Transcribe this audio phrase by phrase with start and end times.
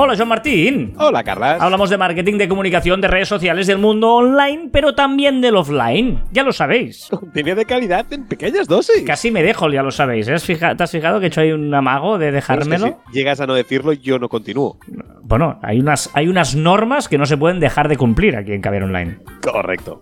[0.00, 0.94] Hola, Joan Martín.
[0.96, 1.60] Hola, Carlas.
[1.60, 6.22] Hablamos de marketing, de comunicación, de redes sociales, del mundo online, pero también del offline.
[6.30, 7.08] Ya lo sabéis.
[7.10, 9.02] Contenido de calidad en pequeñas dosis.
[9.04, 10.28] Casi me dejo, ya lo sabéis.
[10.28, 10.36] ¿eh?
[10.36, 12.86] ¿Te has fijado que he hecho ahí un amago de dejármelo?
[12.86, 14.78] Es que si llegas a no decirlo, yo no continúo.
[15.20, 18.60] Bueno, hay unas, hay unas normas que no se pueden dejar de cumplir aquí en
[18.60, 19.18] Caber Online.
[19.42, 20.00] Correcto.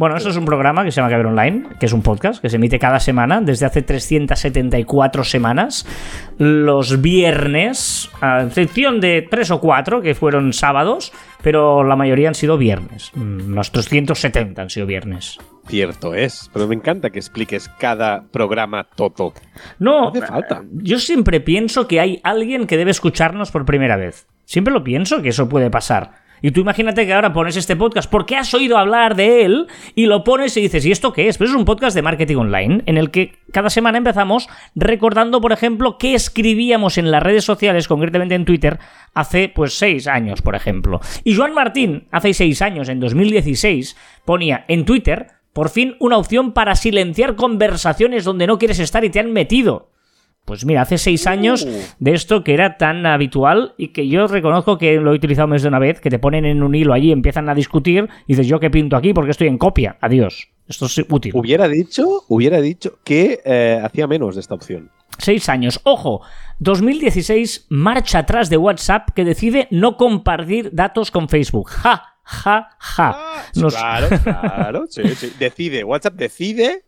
[0.00, 2.48] Bueno, esto es un programa que se llama Caber Online, que es un podcast que
[2.48, 5.86] se emite cada semana desde hace 374 semanas,
[6.38, 12.34] los viernes, a excepción de tres o cuatro que fueron sábados, pero la mayoría han
[12.34, 13.10] sido viernes.
[13.14, 15.36] Mm, los 370 han sido viernes.
[15.66, 19.34] Cierto es, pero me encanta que expliques cada programa todo.
[19.78, 20.62] No, hace falta.
[20.72, 24.26] Yo siempre pienso que hay alguien que debe escucharnos por primera vez.
[24.46, 26.19] Siempre lo pienso que eso puede pasar.
[26.42, 30.06] Y tú imagínate que ahora pones este podcast porque has oído hablar de él y
[30.06, 31.38] lo pones y dices, ¿y esto qué es?
[31.38, 35.52] Pues es un podcast de marketing online en el que cada semana empezamos recordando, por
[35.52, 38.78] ejemplo, qué escribíamos en las redes sociales, concretamente en Twitter,
[39.14, 41.00] hace pues seis años, por ejemplo.
[41.24, 46.52] Y Joan Martín, hace seis años, en 2016, ponía en Twitter, por fin, una opción
[46.52, 49.90] para silenciar conversaciones donde no quieres estar y te han metido.
[50.44, 51.94] Pues mira, hace seis años uh.
[51.98, 55.62] de esto que era tan habitual y que yo reconozco que lo he utilizado más
[55.62, 58.46] de una vez, que te ponen en un hilo allí, empiezan a discutir y dices,
[58.46, 59.96] yo qué pinto aquí porque estoy en copia.
[60.00, 60.48] Adiós.
[60.66, 61.32] Esto es útil.
[61.34, 64.90] Hubiera dicho, hubiera dicho que eh, hacía menos de esta opción.
[65.18, 65.80] Seis años.
[65.82, 66.22] Ojo,
[66.60, 71.70] 2016, marcha atrás de WhatsApp que decide no compartir datos con Facebook.
[71.70, 73.14] Ja, ja, ja.
[73.16, 74.84] Ah, claro, claro.
[74.88, 75.32] Sí, sí.
[75.38, 76.84] Decide, WhatsApp decide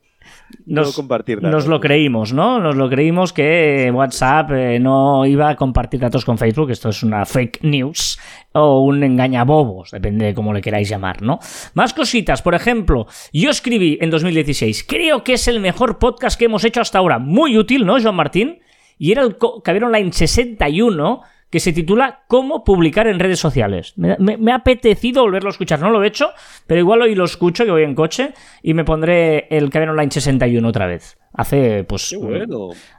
[0.67, 2.61] nos, compartir Nos lo creímos, ¿no?
[2.61, 6.70] Nos lo creímos que WhatsApp eh, no iba a compartir datos con Facebook.
[6.70, 8.19] Esto es una fake news
[8.53, 11.39] o un engañabobos, depende de cómo le queráis llamar, ¿no?
[11.75, 16.45] Más cositas, por ejemplo, yo escribí en 2016, creo que es el mejor podcast que
[16.47, 17.19] hemos hecho hasta ahora.
[17.19, 18.61] Muy útil, ¿no, Joan Martín?
[18.98, 21.22] Y era el Caber Online 61
[21.53, 23.93] que se titula Cómo publicar en redes sociales.
[23.97, 26.31] Me, ha apetecido volverlo a escuchar, no lo he hecho,
[26.67, 28.33] pero igual hoy lo escucho, que voy en coche,
[28.63, 31.19] y me pondré el Caber Online 61 otra vez.
[31.35, 32.17] Hace, pues,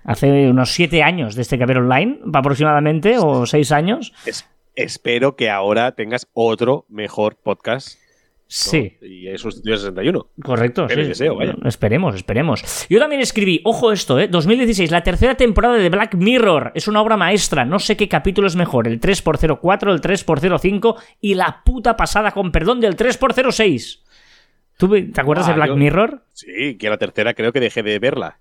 [0.03, 4.13] hace unos siete años de este Caber Online, aproximadamente, o seis años.
[4.75, 8.02] espero que ahora tengas otro mejor podcast
[8.47, 8.97] Sí.
[9.01, 10.27] Y he sustituido 61.
[10.43, 10.87] Correcto.
[10.87, 10.95] sí.
[10.95, 11.55] deseo, vaya.
[11.65, 12.87] Esperemos, esperemos.
[12.89, 14.27] Yo también escribí, ojo esto, ¿eh?
[14.27, 16.71] 2016, la tercera temporada de Black Mirror.
[16.75, 17.65] Es una obra maestra.
[17.65, 22.51] No sé qué capítulo es mejor, el 3x04, el 3x05 y la puta pasada, con
[22.51, 24.01] perdón, del 3x06.
[24.77, 26.23] ¿Tú te acuerdas de Black Mirror?
[26.33, 28.39] Sí, que la tercera creo que dejé de verla.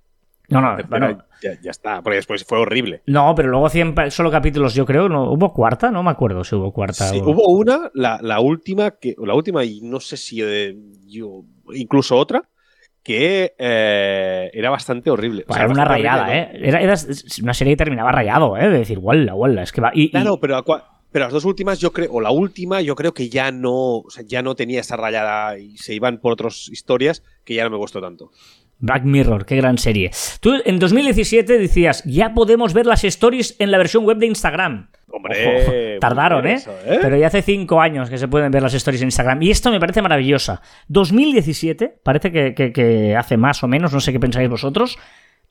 [0.52, 3.02] No, no, bueno, ya, está, porque después fue horrible.
[3.06, 6.54] No, pero luego 100 solo capítulos, yo creo, no hubo cuarta, no me acuerdo si
[6.54, 7.08] hubo cuarta.
[7.08, 10.76] Sí, hubo una, la, última, que, la última, y no sé si eh,
[11.06, 11.42] yo,
[11.74, 12.42] incluso otra,
[13.02, 15.44] que eh, era bastante horrible.
[15.48, 16.50] era una rayada, ¿eh?
[16.54, 16.80] Era,
[17.42, 18.69] una serie que terminaba rayado, ¿eh?
[18.69, 19.90] De decir, walla, walla, es que va.
[19.94, 20.62] Y, claro, pero
[21.12, 24.40] pero las dos últimas, yo creo, o la última, yo creo que ya no, ya
[24.40, 28.00] no tenía esa rayada y se iban por otras historias que ya no me gustó
[28.00, 28.30] tanto.
[28.82, 30.10] Black Mirror, qué gran serie.
[30.41, 34.91] Tú en 2017 decías, ya podemos ver las stories en la versión web de Instagram.
[35.09, 36.60] Hombre, tardaron, ¿eh?
[36.84, 36.98] ¿eh?
[37.00, 39.41] Pero ya hace cinco años que se pueden ver las stories en Instagram.
[39.41, 40.62] Y esto me parece maravillosa.
[40.88, 44.99] 2017, parece que, hace más o menos, no sé qué pensáis vosotros.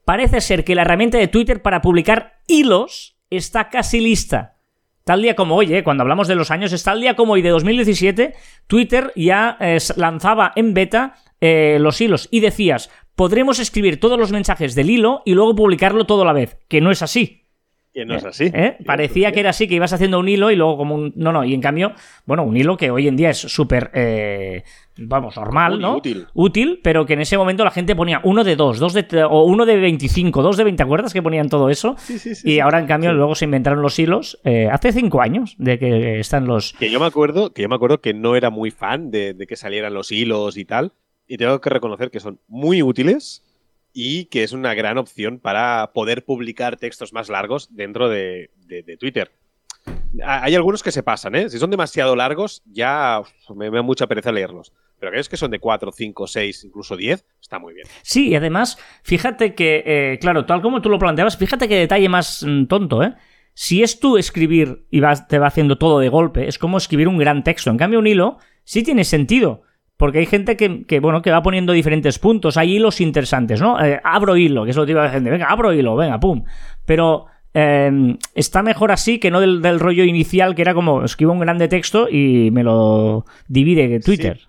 [0.03, 4.57] Parece ser que la herramienta de Twitter para publicar hilos está casi lista.
[5.05, 5.83] Tal día como hoy, ¿eh?
[5.83, 8.33] cuando hablamos de los años, está el día como hoy de 2017,
[8.67, 14.31] Twitter ya eh, lanzaba en beta eh, los hilos y decías, podremos escribir todos los
[14.31, 17.41] mensajes del hilo y luego publicarlo todo a la vez, que no es así.
[17.93, 18.49] Que no es así.
[18.53, 18.77] ¿Eh?
[18.85, 21.11] Parecía que era así, que ibas haciendo un hilo y luego como un...
[21.17, 21.91] No, no, y en cambio,
[22.25, 24.63] bueno, un hilo que hoy en día es súper, eh,
[24.97, 25.97] vamos, normal, ¿no?
[25.97, 26.25] Útil.
[26.33, 29.05] Útil, pero que en ese momento la gente ponía uno de dos, dos de...
[29.29, 31.95] o uno de 25, dos de 20, ¿te acuerdas que ponían todo eso?
[31.97, 32.49] Sí, sí, sí.
[32.49, 36.19] Y ahora, en cambio, luego se inventaron los hilos, eh, hace cinco años de que
[36.21, 36.71] están los...
[36.73, 39.57] Que yo me acuerdo que, yo me acuerdo que no era muy fan de que
[39.57, 40.93] salieran los hilos y tal,
[41.31, 43.41] y tengo que reconocer que son muy útiles
[43.93, 48.49] y que es una gran opción para poder publicar textos más largos dentro de,
[48.99, 49.31] Twitter.
[50.25, 51.49] Hay algunos que se pasan, ¿eh?
[51.49, 53.21] Si son demasiado largos, ya
[53.55, 54.73] me, da mucha pereza leerlos.
[54.99, 57.87] Pero aquellos que son de 4, 5, 6, incluso 10, está muy bien.
[58.01, 62.09] Sí, y además, fíjate que, eh, claro, tal como tú lo planteabas, fíjate qué detalle
[62.09, 63.15] más mm, tonto, ¿eh?
[63.53, 67.07] Si es tú escribir y vas, te va haciendo todo de golpe, es como escribir
[67.07, 67.69] un gran texto.
[67.69, 69.63] En cambio, un hilo sí tiene sentido.
[70.01, 72.57] Porque hay gente que, bueno, que va poniendo diferentes puntos.
[72.57, 73.79] Hay hilos interesantes, ¿no?
[73.85, 75.29] Eh, abro hilo, que es lo que iba a decir.
[75.29, 76.43] Venga, abro hilo, venga, pum.
[76.87, 81.39] Pero em, está mejor así que no del, rollo inicial, que era como escribo un
[81.39, 84.39] grande texto y me lo divide Twitter.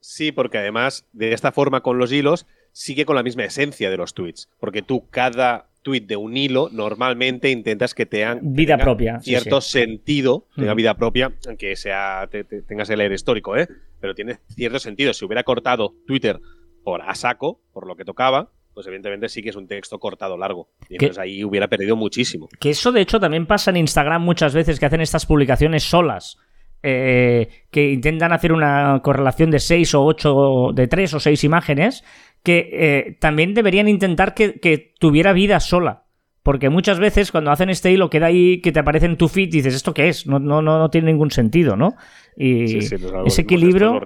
[0.00, 3.96] Sí, porque además de esta forma con los hilos sigue con la misma esencia de
[3.96, 8.08] los tweets, porque tú cada tweet de un hilo normalmente intentas que
[8.42, 12.28] vida propia, cierto sentido, tenga vida propia, aunque sea
[12.66, 13.68] tengas el leer histórico, ¿eh?
[14.00, 15.14] pero tiene cierto sentido.
[15.14, 16.40] Si hubiera cortado Twitter
[16.82, 20.36] por a saco, por lo que tocaba, pues evidentemente sí que es un texto cortado
[20.36, 20.68] largo.
[20.88, 22.48] Y entonces ahí hubiera perdido muchísimo.
[22.58, 26.38] Que eso de hecho también pasa en Instagram muchas veces que hacen estas publicaciones solas.
[26.86, 32.04] Eh, que intentan hacer una correlación de 6 o 8, de 3 o 6 imágenes,
[32.44, 36.02] que eh, también deberían intentar que, que, tuviera vida sola.
[36.42, 39.48] Porque muchas veces cuando hacen este hilo queda ahí que te aparece en tu feed
[39.48, 40.26] y dices, ¿esto qué es?
[40.26, 41.96] No, no, no, tiene ningún sentido, ¿no?
[42.36, 44.02] Y ese equilibrio.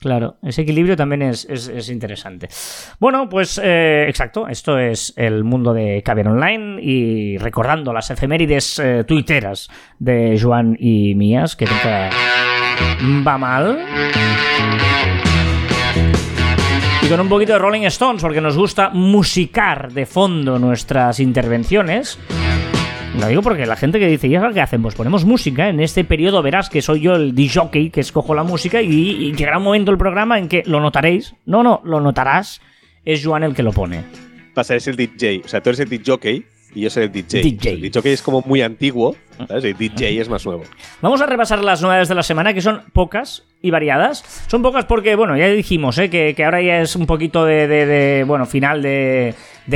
[0.00, 2.48] Claro, ese equilibrio también es, interesante.
[3.00, 8.78] Bueno, pues eh, exacto, esto es el mundo de Caber Online y recordando las efemérides
[8.78, 12.10] eh, tuiteras de Joan y mías, que nunca
[13.26, 13.78] va mal
[17.10, 22.20] con un poquito de Rolling Stones, porque nos gusta musicar de fondo nuestras intervenciones.
[23.18, 24.80] Lo digo porque la gente que dice, ¿y ahora qué hacen?
[24.80, 25.68] Pues ponemos música.
[25.68, 29.58] En este periodo verás que soy yo el DJ que escojo la música y, llegará
[29.58, 31.34] un momento del programa en que lo notaréis.
[31.46, 32.60] No, no, lo notarás.
[33.04, 34.04] Es Joan el que lo pone.
[34.54, 35.42] Pasa, es el DJ.
[35.44, 36.44] O sea, tú eres el DJ
[36.74, 37.42] y yo soy el DJ.
[37.42, 37.72] DJ.
[37.72, 39.16] El DJ es como muy antiguo,
[39.48, 39.64] ¿sabes?
[39.64, 40.62] El DJ es más nuevo.
[41.00, 44.24] Vamos a repasar las novedades de la semana, que son pocas y variadas.
[44.48, 46.10] Son pocas porque, bueno, ya dijimos ¿eh?
[46.10, 49.34] que, ahora ya es un poquito de, bueno, final de,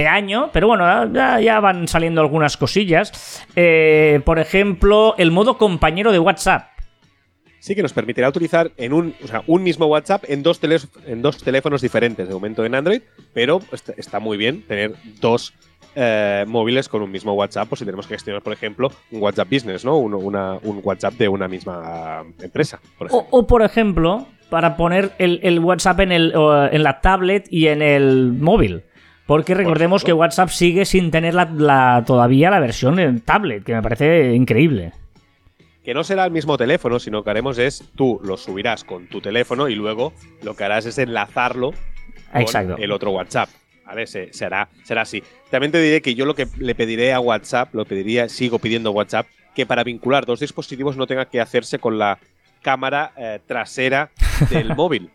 [0.08, 3.44] año, pero bueno, ya, van saliendo algunas cosillas.
[3.56, 6.73] Eh, por ejemplo, el modo compañero de WhatsApp.
[7.64, 10.61] Sí, que nos permitirá utilizar en un, o sea, un mismo WhatsApp en dos,
[11.06, 13.00] en dos teléfonos diferentes, de momento en Android,
[13.32, 13.62] pero
[13.96, 15.55] está muy bien tener dos
[15.94, 19.49] eh, móviles con un mismo WhatsApp, o si tenemos que gestionar, por ejemplo, un WhatsApp
[19.50, 19.96] Business, ¿no?
[19.96, 22.81] Un, un WhatsApp de una misma empresa.
[23.08, 26.34] o, por ejemplo, para poner el, WhatsApp en, el,
[26.70, 28.82] en la tablet y en el móvil.
[29.26, 33.81] Porque recordemos que WhatsApp sigue sin tener la, todavía la versión en tablet, que me
[33.81, 34.93] parece increíble.
[35.84, 39.20] Que no será el mismo teléfono, sino que haremos es tú lo subirás con tu
[39.20, 41.72] teléfono y luego lo que harás es enlazarlo
[42.32, 43.50] con el otro WhatsApp.
[43.84, 44.06] ¿vale?
[44.06, 45.22] será, será así.
[45.50, 48.90] También te diré que yo lo que le pediré a WhatsApp, lo pediría, sigo pidiendo
[48.90, 52.19] a WhatsApp, que para vincular dos dispositivos no tenga que hacerse con la
[52.62, 54.10] cámara eh, trasera
[54.50, 55.10] del móvil.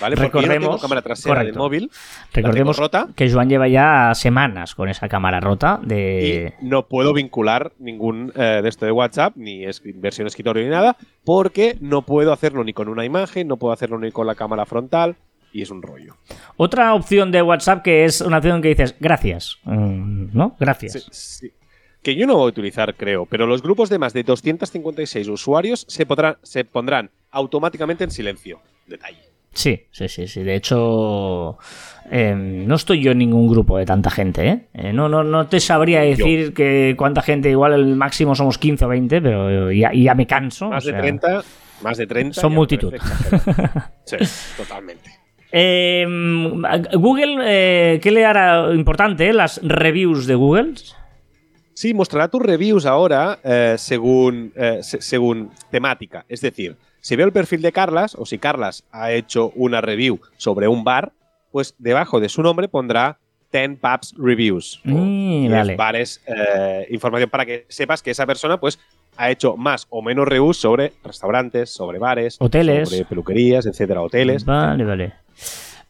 [0.00, 0.16] ¿Vale?
[0.16, 1.90] Recordemos, cámara trasera del móvil.
[2.32, 6.54] Recordemos rota, que Joan lleva ya semanas con esa cámara rota de.
[6.60, 10.70] Y no puedo vincular ningún eh, de esto de WhatsApp, ni es versión escritorio ni
[10.70, 14.34] nada, porque no puedo hacerlo ni con una imagen, no puedo hacerlo ni con la
[14.34, 15.16] cámara frontal
[15.56, 16.16] y es un rollo.
[16.56, 20.54] Otra opción de WhatsApp que es una opción que dices gracias, mm, ¿no?
[20.60, 21.08] Gracias.
[21.10, 21.52] Sí,
[22.02, 25.86] Que yo no voy a utilizar, creo, pero los grupos de más de 256 usuarios
[25.88, 28.60] se, podrán, se pondrán automáticamente en silencio.
[28.86, 29.35] Detalle.
[29.56, 30.42] Sí, sí, sí, sí.
[30.42, 31.56] De hecho,
[32.10, 34.66] em, no estoy yo en ningún grupo de tanta gente, ¿eh?
[34.74, 38.84] eh no, no, no te sabría decir que cuánta gente, igual el máximo somos 15
[38.84, 40.68] o 20, pero ya, ya me canso.
[40.68, 41.42] Más de 30,
[41.80, 42.38] más de 30.
[42.38, 42.92] Son multitud.
[44.04, 44.16] sí,
[44.58, 45.10] totalmente.
[45.50, 46.62] Em,
[46.92, 49.32] Google, eh, ¿qué le hará importante?
[49.32, 50.74] ¿Las reviews de Google?
[51.72, 56.26] Sí, mostrará tus reviews ahora eh, según, eh, según temática.
[56.28, 56.76] Es decir,
[57.06, 60.82] si veo el perfil de Carlas o si Carlas ha hecho una review sobre un
[60.82, 61.12] bar,
[61.52, 63.18] pues debajo de su nombre pondrá
[63.52, 64.80] 10 Pubs Reviews.
[64.82, 66.20] Mm, bares,
[66.90, 68.80] información para que sepas que esa persona pues
[69.16, 74.44] ha hecho más o menos reviews sobre restaurantes, sobre bares, hoteles, sobre peluquerías, etcétera, hoteles.
[74.44, 75.12] Vale, vale.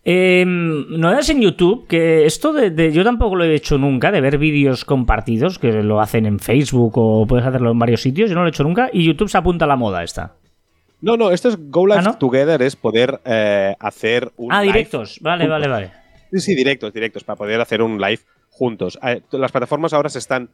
[0.04, 4.36] Eh, novedades en YouTube, que esto de, yo tampoco lo he hecho nunca, de ver
[4.36, 8.42] vídeos compartidos, que lo hacen en Facebook o puedes hacerlo en varios sitios, yo no
[8.42, 10.34] lo he hecho nunca, y YouTube se apunta a la moda esta.
[11.00, 14.52] No, no, esto es Go Live ¿Ah, Together, es poder eh, hacer un.
[14.52, 15.92] Ah, directos, vale, vale, vale.
[16.32, 18.98] Sí, sí, directos, directos, para poder hacer un live juntos.
[19.30, 20.48] Las plataformas ahora se están,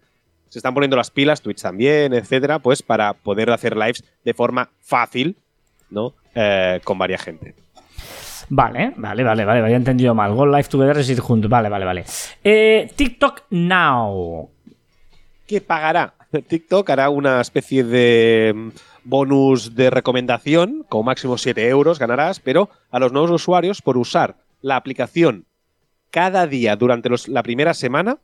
[0.48, 4.70] se están poniendo las pilas, Twitch también, etcétera, pues para poder hacer lives de forma
[4.80, 5.36] fácil,
[5.90, 6.14] ¿no?
[6.34, 7.54] Eh, con varias gente.
[8.48, 10.34] Vale, vale, vale, vale, había entendido mal.
[10.34, 11.50] Go Live Together es ir juntos.
[11.50, 12.04] Vale, vale, vale.
[12.42, 14.50] Eh, TikTok Now.
[15.46, 16.14] ¿Qué pagará?
[16.48, 18.72] TikTok hará una especie de
[19.04, 24.36] bonus de recomendación, como máximo 7 euros ganarás, pero a los nuevos usuarios por usar
[24.60, 25.44] la aplicación
[26.10, 28.18] cada día durante la primera semana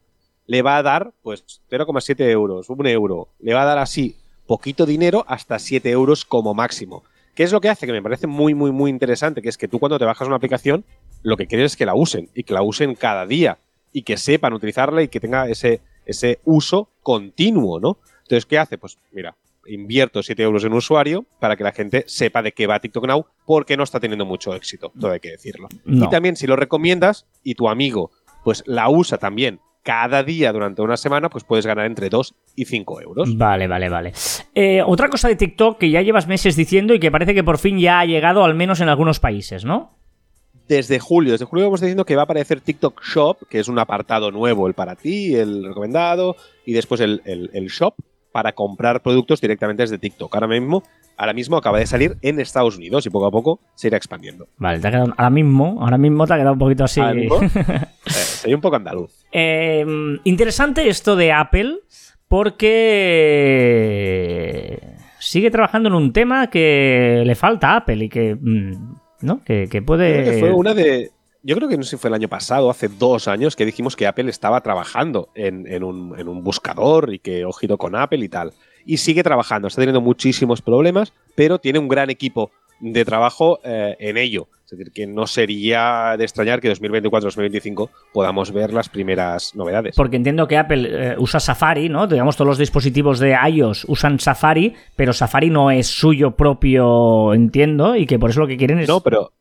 [0.46, 3.28] le va a dar pues 0,7 euros, un euro.
[3.40, 4.16] Le va a dar así
[4.46, 7.02] poquito dinero hasta 7 euros como máximo.
[7.34, 7.86] ¿Qué es lo que hace?
[7.86, 10.36] Que me parece muy, muy, muy interesante, que es que tú cuando te bajas una
[10.36, 10.84] aplicación,
[11.22, 13.58] lo que quieres es que la usen y que la usen cada día
[13.92, 17.98] y que sepan utilizarla y que tenga ese, ese uso continuo, ¿no?
[18.22, 18.76] Entonces, ¿qué hace?
[18.76, 19.34] Pues mira,
[19.68, 23.06] invierto 7 euros en un usuario para que la gente sepa de qué va TikTok
[23.06, 25.68] Now, porque no está teniendo mucho éxito, todo hay que decirlo.
[25.84, 26.06] No.
[26.06, 28.10] Y también si lo recomiendas y tu amigo
[28.44, 32.64] pues la usa también cada día durante una semana, pues puedes ganar entre 2 y
[32.66, 33.36] 5 euros.
[33.38, 34.12] Vale, vale, vale.
[34.54, 37.56] Eh, otra cosa de TikTok que ya llevas meses diciendo y que parece que por
[37.58, 39.96] fin ya ha llegado al menos en algunos países, ¿no?
[40.68, 43.78] Desde julio, desde julio vamos diciendo que va a aparecer TikTok Shop, que es un
[43.78, 47.94] apartado nuevo, el para ti, el recomendado, y después el, el- el Shop
[48.38, 50.32] para comprar productos directamente desde TikTok.
[50.32, 50.84] Ahora mismo,
[51.16, 54.46] ahora mismo acaba de salir en Estados Unidos y poco a poco se irá expandiendo.
[54.58, 57.00] Vale, te ha quedado, ahora mismo, ahora mismo te ha quedado un poquito así.
[57.00, 59.10] Ahora mismo, eh, soy un poco andaluz.
[59.32, 59.84] Eh,
[60.22, 61.80] interesante esto de Apple
[62.28, 62.78] porque
[65.18, 69.42] sigue trabajando en un tema que le falta a Apple y que, mm, ¿no?
[69.42, 70.22] que, que puede...
[70.22, 71.10] Creo que fue una de.
[71.48, 73.96] Yo creo que no sé si fue el año pasado, hace dos años, que dijimos
[73.96, 78.22] que Apple estaba trabajando en, en un, en un buscador y que ojito con Apple
[78.22, 78.52] y tal.
[78.84, 82.50] Y sigue trabajando, está teniendo muchísimos problemas, pero tiene un gran equipo
[82.80, 84.48] de trabajo eh, en ello.
[84.66, 89.96] Es decir, que no sería de extrañar que 2024-2025 podamos ver las primeras novedades.
[89.96, 92.06] Porque entiendo que Apple eh, usa Safari, ¿no?
[92.06, 97.96] Digamos, todos los dispositivos de iOS usan Safari, pero Safari no es suyo propio, entiendo,
[97.96, 98.88] y que por eso lo que quieren es...
[98.88, 99.32] No, pero.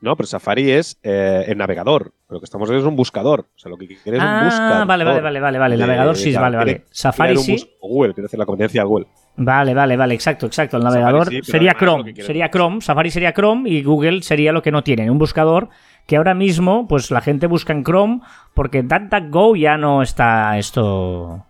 [0.00, 2.12] No, pero Safari es eh, el navegador.
[2.28, 3.40] Lo que estamos viendo es un buscador.
[3.40, 4.86] O sea, lo que quiere es un ah, buscador.
[4.86, 5.74] vale, vale, vale, vale, vale.
[5.74, 6.84] El navegador sí, vale, vale.
[6.90, 7.70] Safari un sí.
[7.80, 9.06] Google, quiere hacer la competencia Google.
[9.36, 10.76] Vale, vale, vale, exacto, exacto.
[10.76, 14.72] El navegador sí, sería Chrome, sería Chrome, Safari sería Chrome y Google sería lo que
[14.72, 15.68] no tienen, un buscador
[16.06, 18.20] que ahora mismo pues la gente busca en Chrome
[18.54, 21.44] porque DuckDuckGo ya no está esto...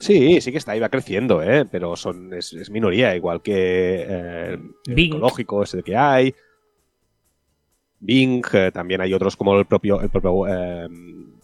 [0.00, 1.66] Sí, sí que está, va creciendo, ¿eh?
[1.70, 6.34] pero son, es, es minoría, igual que eh, el ecológico ese que hay.
[8.00, 10.88] Bing, eh, también hay otros como el propio, el propio eh,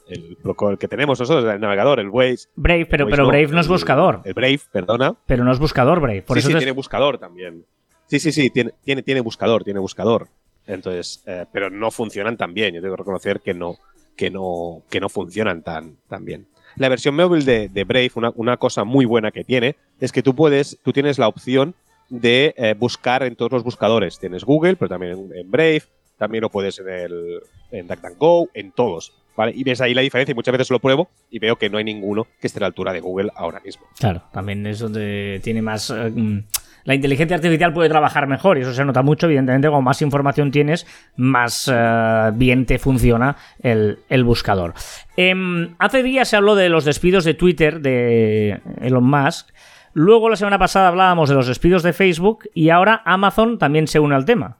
[0.08, 2.48] el, pro- el que tenemos nosotros, el navegador, el Waze.
[2.56, 5.14] Brave, pero, Waze pero Brave no es buscador, El Brave, perdona.
[5.26, 6.22] pero no es buscador Brave.
[6.22, 7.64] Por sí, eso sí, tiene buscador también.
[8.06, 10.28] Sí, sí, sí, tiene, tiene, tiene buscador, tiene buscador.
[10.66, 12.74] Entonces, eh, pero no funcionan tan bien.
[12.74, 13.76] Yo tengo que reconocer que no,
[14.16, 16.46] que no, que no funcionan tan, tan bien.
[16.76, 20.22] La versión móvil de, de Brave, una, una cosa muy buena que tiene, es que
[20.22, 21.74] tú puedes, tú tienes la opción
[22.10, 24.18] de eh, buscar en todos los buscadores.
[24.18, 25.82] Tienes Google, pero también en, en Brave,
[26.18, 27.40] también lo puedes en el
[27.70, 29.12] en DuckDuckGo, en todos.
[29.36, 29.52] ¿vale?
[29.54, 31.84] Y ves ahí la diferencia y muchas veces lo pruebo y veo que no hay
[31.84, 33.86] ninguno que esté a la altura de Google ahora mismo.
[33.98, 35.90] Claro, también es donde tiene más...
[35.90, 36.44] eh, mm,
[36.84, 40.50] la inteligencia artificial puede trabajar mejor y eso se nota mucho, evidentemente, como más información
[40.50, 44.74] tienes, más eh, bien te funciona el, buscador.
[45.16, 49.48] Em, hace días se habló de los despidos de Twitter de Elon Musk,
[49.94, 53.98] luego la semana pasada hablábamos de los despidos de Facebook y ahora Amazon también se
[53.98, 54.58] une al tema.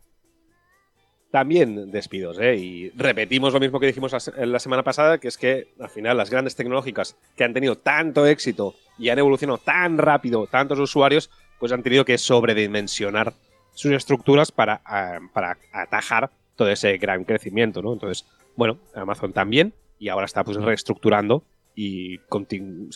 [1.34, 2.54] También despidos, ¿eh?
[2.54, 5.88] Y repetimos lo mismo que dijimos la, se- la semana pasada, que es que al
[5.90, 10.78] final las grandes tecnológicas que han tenido tanto éxito y han evolucionado tan rápido, tantos
[10.78, 13.34] usuarios, pues han tenido que sobredimensionar
[13.72, 17.94] sus estructuras para, ah, para atajar todo ese gran crecimiento, ¿no?
[17.94, 18.24] Entonces,
[18.54, 21.42] bueno, Amazon también, y ahora está pues reestructurando
[21.74, 22.92] y o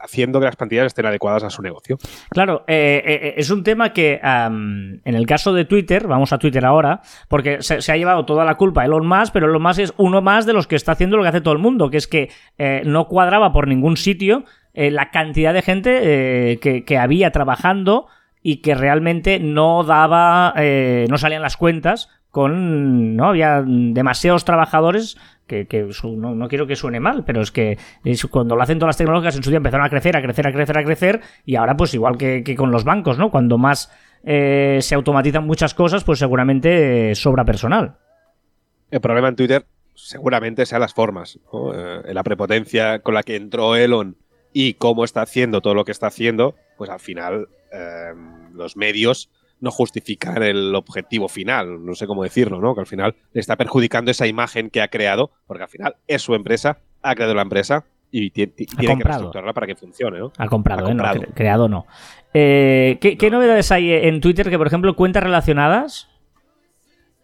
[0.00, 1.98] haciendo que las plantillas estén adecuadas a su negocio.
[2.30, 6.64] Claro, eh, eh, es un tema que en el caso de Twitter, vamos a Twitter
[6.64, 10.22] ahora, porque se, ha llevado toda la culpa Elon Musk, pero Elon Musk es uno
[10.22, 12.30] más de los que está haciendo lo que hace todo el mundo, que es que
[12.58, 17.32] eh, no cuadraba por ningún sitio eh, la cantidad de gente eh, que, que había
[17.32, 18.06] trabajando
[18.42, 25.18] y que realmente no daba, eh, no salían las cuentas con, no había demasiados trabajadores
[25.50, 27.78] que, no, quiero que suene mal, pero es que
[28.30, 30.52] cuando lo hacen todas las tecnológicas en su día empezaron a crecer, a crecer, a
[30.52, 33.30] crecer, a crecer y ahora pues igual que, con los bancos, ¿no?
[33.30, 33.92] Cuando más
[34.22, 37.96] eh, se automatizan muchas cosas, pues seguramente eh, sobra personal.
[38.90, 41.38] El problema en Twitter seguramente sea las formas.
[41.74, 44.16] Eh, la prepotencia con la que entró Elon
[44.52, 47.48] y cómo está haciendo todo lo que está haciendo, pues al final
[48.52, 49.30] los medios
[49.60, 52.74] no justifican el objetivo final, no sé cómo decirlo, ¿no?
[52.74, 56.22] Que al final le está perjudicando esa imagen que ha creado, porque al final es
[56.22, 60.18] su empresa, ha creado la empresa y ti- ti- tiene que reestructurarla para que funcione,
[60.18, 60.32] ¿no?
[60.38, 60.94] Ha comprado, Ha ¿eh?
[60.94, 61.86] No, creado no.
[62.34, 66.08] Eh, ¿qué, qué novedades hay en Twitter que, por ejemplo, cuentas relacionadas?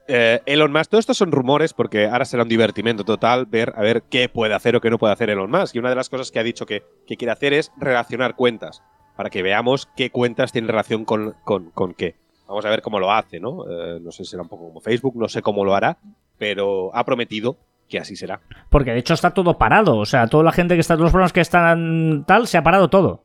[0.09, 3.81] Eh, Elon Musk, todo esto son rumores porque ahora será un divertimento total ver a
[3.81, 5.75] ver qué puede hacer o qué no puede hacer Elon Musk.
[5.75, 8.83] Y una de las cosas que ha dicho que, que quiere hacer es relacionar cuentas,
[9.17, 12.15] para que veamos qué cuentas tienen relación con, con- con qué.
[12.49, 13.65] Vamos a ver cómo lo hace, ¿no?
[13.69, 15.99] Eh, no sé si será un poco como Facebook, no sé cómo lo hará,
[16.39, 17.57] pero ha prometido
[17.89, 18.41] que así será.
[18.71, 19.97] Porque de hecho está todo parado.
[19.97, 22.63] O sea, toda la gente que está, todos los programas que están tal, se ha
[22.63, 23.25] parado todo.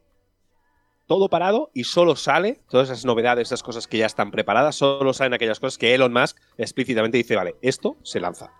[1.07, 5.13] Todo parado y solo sale, todas esas novedades, esas cosas que ya están preparadas, solo
[5.13, 8.51] salen aquellas cosas que Elon Musk explícitamente dice, vale, esto se lanza.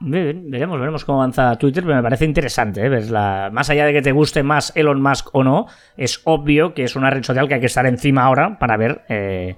[0.00, 3.50] Veremos, veremos cómo avanza Twitter, pero me parece interesante, ¿eh?
[3.52, 5.66] más allá de que te guste más Elon Musk o no,
[5.96, 9.04] es obvio que es una red social que hay que estar encima ahora para ver...
[9.08, 9.56] Eh,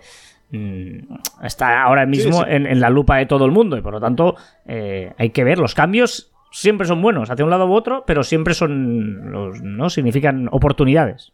[1.43, 5.13] está ahora mismo En, la lupa de todo el mundo y por lo tanto eh,
[5.19, 5.59] hay que ver.
[5.59, 9.91] Los cambios siempre son buenos hacia un lado u otro pero siempre son los, no
[9.91, 11.33] significan oportunidades.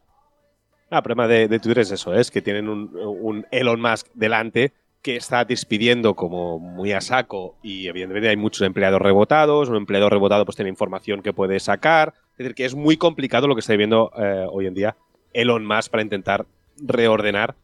[0.90, 4.72] Ah, el problema de, Twitter es eso es que tienen un Elon Musk delante
[5.02, 10.10] que está despidiendo como muy a saco y evidentemente hay muchos empleados rebotados, un empleado
[10.10, 13.60] rebotado pues tiene información que puede sacar, es decir, que es muy complicado lo que
[13.60, 14.96] está viendo eh, hoy en día
[15.32, 16.44] Elon Musk para intentar
[16.76, 17.54] reordenar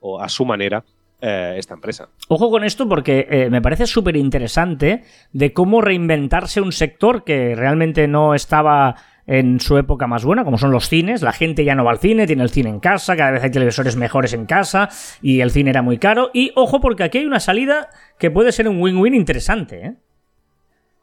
[0.00, 0.84] o a su manera
[1.22, 2.10] eh, esta empresa.
[2.28, 7.54] Ojo con esto porque eh, me parece súper interesante de cómo reinventarse un sector que
[7.54, 8.96] realmente no estaba
[9.26, 11.22] en su época más buena, como son los cines.
[11.22, 13.50] La gente ya no va al cine, tiene el cine en casa, cada vez hay
[13.50, 14.90] televisores mejores en casa
[15.22, 16.30] y el cine era muy caro.
[16.34, 19.86] Y ojo, porque aquí hay una salida que puede ser un win-win interesante.
[19.86, 19.94] ¿eh?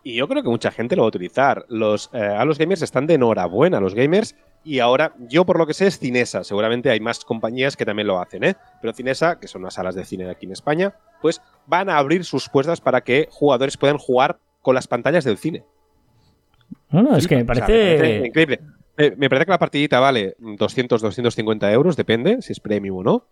[0.04, 1.66] Y yo creo que mucha gente lo va a utilizar.
[1.70, 4.36] Los, a los gamers están de enhorabuena, los gamers.
[4.64, 6.44] Y ahora, yo por lo que sé es Cinesa.
[6.44, 8.56] Seguramente hay más compañías que también lo hacen, ¿eh?
[8.82, 12.24] Pero Cinesa, que son las salas de cine aquí en España, pues van a abrir
[12.24, 15.66] sus puertas para que jugadores puedan jugar con las pantallas del cine.
[16.90, 18.26] No, es que me parece...
[18.26, 18.62] increíble.
[18.96, 23.28] Me, parece que la partidita vale 200, 250 euros, depende si es premium o no.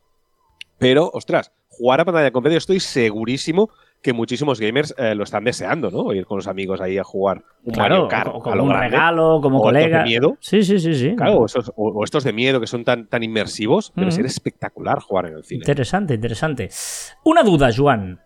[0.80, 3.70] Pero, ostras, jugar a pantalla completa, yo estoy segurísimo
[4.02, 6.14] que muchísimos gamers eh, lo están deseando, ¿no?
[6.14, 8.08] Ir con los amigos ahí a jugar un claro,
[8.42, 10.00] como un regalo, como colega.
[10.00, 10.38] de miedo.
[10.40, 11.16] Sí, sí, sí, sí.
[11.16, 15.34] Claro, o estos, de miedo que son tan, tan inmersivos, pero ser espectacular jugar en
[15.38, 15.60] el cine.
[15.60, 16.70] Interesante, interesante.
[17.24, 18.20] Una duda, Juan.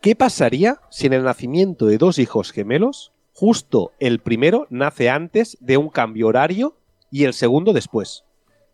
[0.00, 5.58] ¿Qué pasaría si en el nacimiento de dos hijos gemelos justo el primero nace antes
[5.60, 6.76] de un cambio horario
[7.10, 8.24] y el segundo después.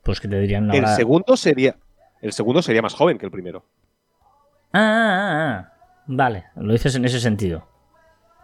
[0.02, 1.76] Pues que te dirían El segundo sería.
[2.20, 3.64] El segundo sería más joven que el primero.
[4.72, 7.68] Ah, ah, ah, ah, Vale, lo dices en ese sentido.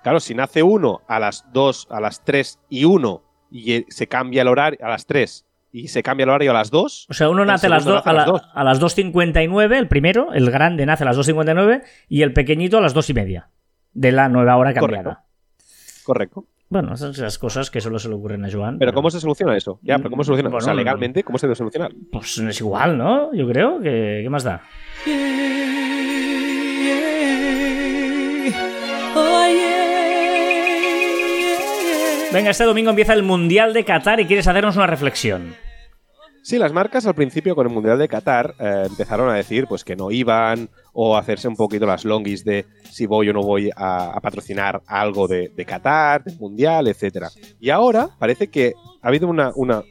[0.02, 4.42] Claro, si nace uno a las 2, a las 3 y 1 y se cambia
[4.42, 7.06] el horario a las 3 y se cambia el horario a las 2.
[7.10, 11.02] O sea, uno nace, a las, a, a las 2.59, el primero, el grande nace
[11.02, 13.50] a las 2.59 y el pequeñito a las 2 y media
[13.92, 15.24] de la nueva hora cambiada.
[16.04, 16.46] Correcto.
[16.68, 18.78] Bueno, esas son las cosas que solo se le ocurren a Joan.
[18.78, 19.78] Pero, ¿cómo se soluciona eso?
[19.82, 20.54] Ya, pero ¿cómo se soluciona?
[20.54, 21.92] o sea, legalmente, ¿cómo se debe solucionar?
[22.10, 23.32] Pues es igual, ¿no?
[23.34, 24.20] Yo creo que.
[24.22, 24.62] ¿Qué más da?
[32.32, 35.54] Venga, este domingo empieza el Mundial de Qatar y quieres hacernos una reflexión.
[36.42, 39.84] Sí, las marcas al principio con el Mundial de Qatar eh, empezaron a decir pues
[39.84, 43.70] que no iban o hacerse un poquito las longis de si voy o no voy
[43.74, 47.26] a, patrocinar algo de, Qatar, del Mundial, etc.
[47.58, 49.82] Y ahora parece que ha habido una, una,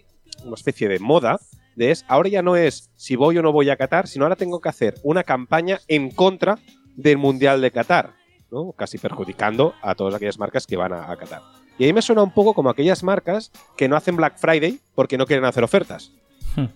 [0.54, 1.40] especie de moda
[1.76, 4.36] de es, ahora ya no es si voy o no voy a Qatar, sino ahora
[4.36, 6.58] tengo que hacer una campaña en contra
[6.96, 8.14] del Mundial de Qatar,
[8.52, 8.72] ¿no?
[8.72, 11.42] casi perjudicando a todas aquellas marcas que van a, a Qatar.
[11.78, 15.18] Y ahí me suena un poco como aquellas marcas que no hacen Black Friday porque
[15.18, 16.12] no quieren hacer ofertas.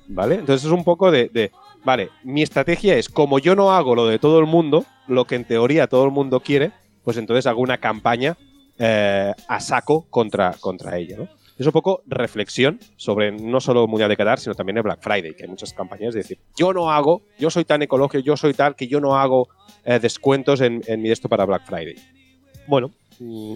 [0.08, 0.36] ¿Vale?
[0.36, 1.52] Entonces es un poco de,
[1.86, 5.36] vale, mi estrategia es, como yo no hago lo de todo el mundo, lo que
[5.36, 6.72] en teoría todo el mundo quiere,
[7.04, 8.38] pues entonces hago una campaña
[8.78, 11.28] eh, a saco contra, contra ella, ¿no?
[11.58, 15.02] Es un poco reflexión sobre no solo el Mundial de Qatar, sino también el Black
[15.02, 18.38] Friday, que hay muchas campañas de decir, yo no hago, yo soy tan ecológico, yo
[18.38, 19.50] soy tal, que yo no hago
[19.84, 21.96] eh, descuentos en, en mi esto para Black Friday.
[22.66, 22.92] Bueno,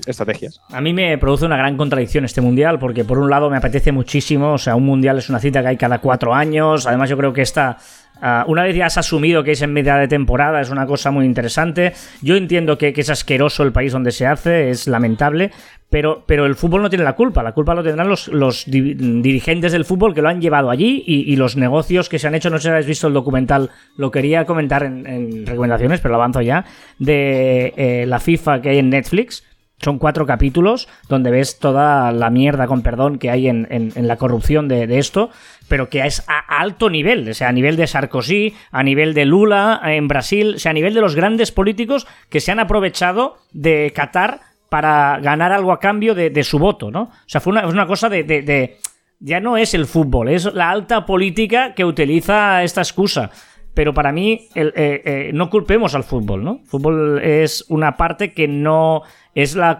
[0.05, 0.59] Estrategias.
[0.71, 3.93] A mí me produce una gran contradicción este mundial, porque por un lado me apetece
[3.93, 7.17] muchísimo, o sea, un mundial es una cita que hay cada cuatro años, además yo
[7.17, 7.77] creo que esta
[8.21, 11.11] ah, una vez ya has asumido que es en media de temporada, es una cosa
[11.11, 11.93] muy interesante.
[12.21, 15.51] Yo entiendo que, es asqueroso el país donde se hace, es lamentable,
[15.89, 17.43] pero, pero, el fútbol no tiene la culpa.
[17.43, 21.35] La culpa lo tendrán los, los dirigentes del fútbol que lo han llevado allí y,
[21.35, 22.49] los negocios que se han hecho.
[22.49, 26.41] No sé si habéis visto el documental, lo quería comentar en, recomendaciones, pero lo avanzo
[26.41, 26.65] ya,
[26.97, 29.43] de eh, la FIFA que hay en Netflix
[29.81, 34.67] son cuatro capítulos donde ves toda la mierda, con perdón, que hay en, la corrupción
[34.67, 35.29] de, esto,
[35.67, 39.25] pero que es a alto nivel, o sea, a nivel de Sarkozy, a nivel de
[39.25, 43.37] Lula en Brasil, o sea, a nivel de los grandes políticos que se han aprovechado
[43.51, 47.03] de Qatar para ganar algo a cambio de, su voto, ¿no?
[47.03, 48.77] O sea, fue una, una cosa de,
[49.19, 53.31] Ya no es el fútbol, es la alta política que utiliza esta excusa
[53.73, 56.59] pero para mí eh, eh, no culpemos al fútbol, ¿no?
[56.65, 59.01] fútbol es una parte que no
[59.35, 59.79] es la,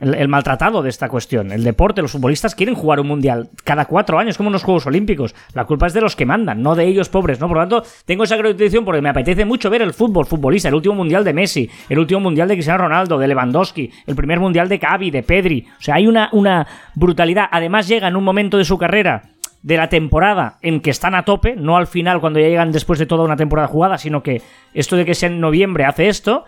[0.00, 1.52] el, maltratado de esta cuestión.
[1.52, 4.86] El deporte, los futbolistas quieren jugar un mundial cada cuatro años, como en los Juegos
[4.86, 5.34] Olímpicos.
[5.52, 7.48] La culpa es de los que mandan, no de ellos pobres, ¿no?
[7.48, 10.74] Por lo tanto, tengo esa acreditación porque me apetece mucho ver el fútbol futbolista, el
[10.74, 14.68] último mundial de Messi, el último mundial de Cristiano Ronaldo, de Lewandowski, el primer mundial
[14.68, 15.66] de Cavi, de Pedri.
[15.78, 17.46] O sea, hay una, una brutalidad.
[17.50, 19.30] Además, llega en un momento de su carrera
[19.62, 22.98] de la temporada en que están a tope, no al final cuando ya llegan después
[22.98, 24.40] de toda una temporada jugada, sino que
[24.72, 26.44] esto de que sea en noviembre hace esto,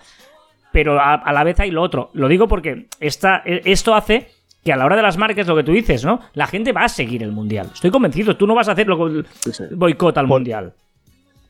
[0.72, 2.10] pero a, a la vez hay lo otro.
[2.14, 4.28] Lo digo porque esta, e, esto hace
[4.64, 6.20] que a la hora de las marcas, lo que tú dices, ¿no?
[6.34, 7.70] La gente va a seguir el mundial.
[7.74, 8.86] Estoy convencido, tú no vas a hacer
[9.72, 10.74] boicot al Por- mundial.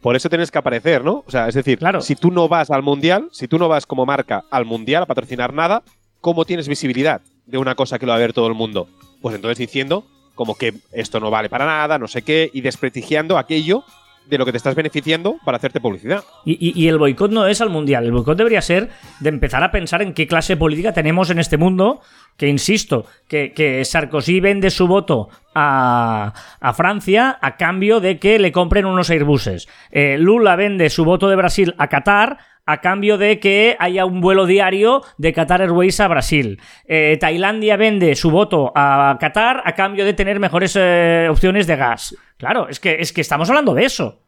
[0.01, 1.23] Por eso tienes que aparecer, ¿no?
[1.27, 2.01] O sea, es decir, Claro.
[2.01, 5.07] si tú no vas al mundial, si tú no vas como marca al mundial a
[5.07, 5.83] patrocinar nada,
[6.21, 8.89] ¿cómo tienes visibilidad de una cosa que lo va a ver todo el mundo?
[9.21, 10.05] Pues entonces diciendo
[10.35, 13.85] como que esto no vale para nada, no sé qué, y desprestigiando aquello
[14.27, 16.25] de lo que te estás beneficiando para hacerte publicidad.
[16.45, 18.05] Y, el boicot no es al mundial.
[18.05, 21.57] El boicot debería ser de empezar a pensar en qué clase política tenemos en este
[21.57, 22.01] mundo.
[22.37, 28.53] Que insisto, que, Sarkozy vende su voto a, a Francia a cambio de que le
[28.53, 29.69] compren unos Airbuses.
[29.91, 34.21] Eh, Lula vende su voto de Brasil a Qatar a cambio de que haya un
[34.21, 36.61] vuelo diario de Qatar Airways a Brasil.
[36.87, 41.77] Eh, Tailandia vende su voto a Qatar a cambio de tener mejores eh, opciones de
[41.77, 42.17] gas.
[42.43, 44.19] Claro, es que, es que estamos hablando de eso.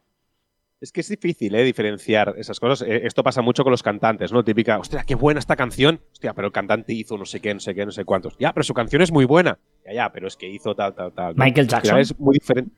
[0.80, 1.64] Es que es difícil, ¿eh?
[1.64, 2.86] Diferenciar esas cosas.
[2.88, 4.44] Eh, Esto pasa mucho con los cantantes, ¿no?
[4.44, 6.00] Típica, hostia, qué buena esta canción.
[6.12, 8.36] Hostia, pero el cantante hizo no sé qué, no sé qué, no sé cuántos.
[8.38, 9.58] Ya, pero su canción es muy buena.
[9.84, 11.34] Ya, ya, pero es que hizo tal, tal, tal.
[11.34, 11.44] ¿no?
[11.44, 11.98] Michael Jackson.
[11.98, 12.70] Es muy diferente.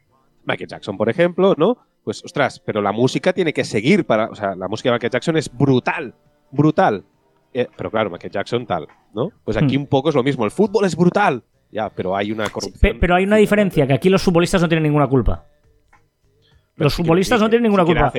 [0.47, 1.77] Michael Jackson, por ejemplo, ¿no?
[2.03, 4.31] Pues, ostras, pero la música tiene que seguir para.
[4.31, 6.15] O sea, la música de Michael Jackson es brutal.
[6.51, 7.05] Brutal.
[7.53, 9.33] Eh, pero claro, Michael Jackson tal, ¿no?
[9.45, 9.83] Pues aquí Hmm.
[9.83, 10.47] un poco es lo mismo.
[10.47, 11.43] El fútbol es brutal.
[11.71, 12.81] Ya, pero hay una corrupción.
[12.81, 15.45] Pe- pero hay una diferencia, que aquí los futbolistas no tienen ninguna culpa.
[16.77, 18.13] Los futbolistas no tienen ninguna culpa.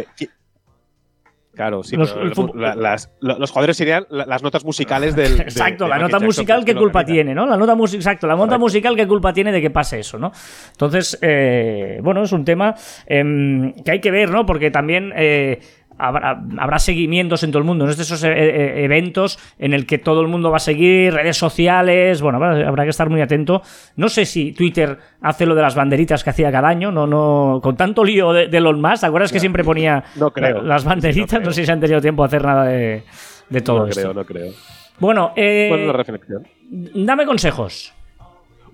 [1.53, 5.37] Claro, sí, Los- pero la- las- los jugadores serían la- las notas musicales del.
[5.37, 7.47] de- Exacto, de la nota musical, ¿qué culpa tiene, no?
[7.47, 10.31] La nota musical, exacto, la nota musical, ¿qué culpa tiene de que pase eso, no?
[10.71, 12.75] Entonces, eh, bueno, es un tema
[13.07, 14.45] em, que hay que ver, ¿no?
[14.45, 15.59] Porque también eh,
[15.97, 17.91] habrá, habrá seguimientos en todo el mundo, ¿no?
[17.91, 21.13] Es de esos eh, eh, eventos en el que todo el mundo va a seguir,
[21.13, 23.61] redes sociales, bueno, habrá, habrá que estar muy atento.
[23.95, 27.59] No sé si Twitter hace lo de las banderitas que hacía cada año, no, no,
[27.61, 30.61] con tanto lío de, de Elon Musk, ¿te acuerdas que siempre ponía No creo.
[30.61, 31.33] las banderitas?
[31.33, 31.53] No No, creo.
[31.53, 33.03] sé si han tenido tiempo de hacer nada de,
[33.49, 34.01] de todo No esto.
[34.01, 34.53] creo, no creo.
[34.99, 36.47] Bueno, eh, Bueno, una reflexión.
[36.69, 37.93] dame consejos.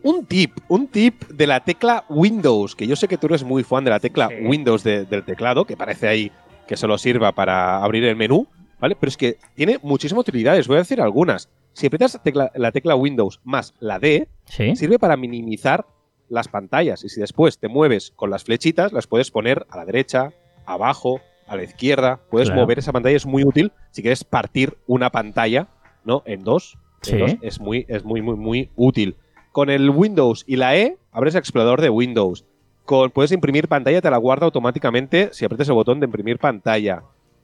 [0.06, 3.64] Un tip, un tip de la tecla Windows, que yo sé que tú eres muy
[3.64, 4.36] fan de la tecla Sí.
[4.46, 6.30] Windows de- del teclado, que parece ahí
[6.68, 8.48] que solo sirva para abrir el menú,
[8.80, 8.96] ¿vale?
[9.00, 11.50] Pero es que tiene muchísimas utilidades, voy a decir algunas.
[11.74, 14.76] Si aprietas la tecla, la tecla Windows más la D, Sí.
[14.76, 15.86] sirve para minimizar
[16.30, 17.04] las pantallas.
[17.04, 20.32] Y si después te mueves con las flechitas, las puedes poner a la derecha,
[20.66, 22.20] abajo, a la izquierda.
[22.30, 22.62] Puedes Claro.
[22.62, 25.68] mover esa pantalla, es muy útil si quieres partir una pantalla,
[26.06, 26.24] ¿no?
[26.26, 26.78] En dos.
[27.06, 27.18] En Sí.
[27.18, 29.18] dos, es muy, es muy, muy, muy útil.
[29.52, 32.46] Con el Windows y la E, abres el explorador de Windows.
[32.86, 37.02] Con, puedes imprimir pantalla, te la guarda automáticamente si aprietas el botón de imprimir pantalla.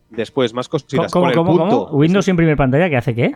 [0.10, 1.12] Después, más cositas.
[1.12, 1.98] ¿Cómo, con el cómo, punto, cómo?
[2.00, 3.36] Windows sin primer pantalla, ¿qué hace qué?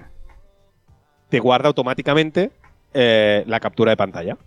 [1.29, 2.51] te guarda automáticamente
[2.93, 4.37] eh, la captura de pantalla.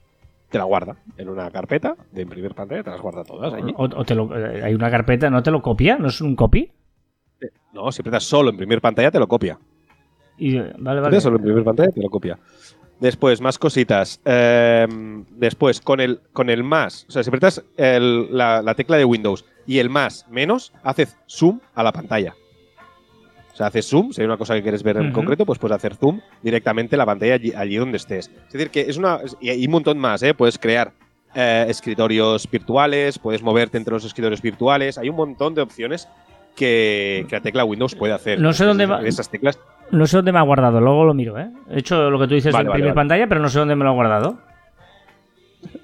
[0.50, 3.74] Te la guarda en una carpeta de imprimir pantalla, te las guarda todas allí.
[3.76, 5.96] O, o te lo- eh, hay una carpeta, ¿no te lo copia?
[5.98, 6.70] ¿No es un copy?
[7.72, 9.58] No, si aprietas solo imprimir pantalla, te lo copia.
[10.38, 10.98] Y, eh, vale, vale.
[11.00, 12.38] Aprietas solo imprimir pantalla, te lo copia.
[13.00, 14.20] Después, más cositas.
[14.24, 14.86] Eh,
[15.32, 19.04] después, con el, con el más, o sea, si aprietas el- la, la tecla de
[19.04, 22.34] Windows y el más menos, haces zoom a la pantalla.
[23.52, 25.74] O sea, haces zoom, si hay una cosa que quieres ver en concreto, pues puedes
[25.76, 28.30] hacer zoom directamente a la pantalla allí, allí donde estés.
[28.46, 29.20] Es decir, que es una.
[29.40, 30.34] Y hay un montón más, ¿eh?
[30.34, 30.92] Puedes crear
[31.34, 34.98] eh, escritorios virtuales, puedes moverte entre los escritorios virtuales.
[34.98, 36.06] Hay un montón de opciones
[36.56, 38.40] que, que la tecla Windows puede hacer.
[38.40, 39.60] No sé dónde va- Esas teclas
[39.92, 41.48] No sé dónde me ha guardado, luego lo miro, ¿eh?
[41.70, 43.00] He hecho lo que tú dices Vale, de vale, imprimir vale.
[43.08, 44.38] pantalla, pero no sé dónde me lo ha guardado.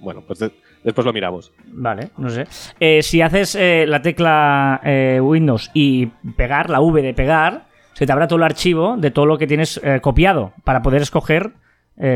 [0.01, 0.53] Bueno, pues de-
[0.85, 1.53] después lo miramos.
[1.67, 2.47] Vale, no sé.
[2.81, 6.07] Eh, si haces eh, la tecla eh, Windows y
[6.37, 9.47] pegar, la V de pegar, se te habrá todo el archivo de todo lo que
[9.47, 11.53] tienes copiado para poder escoger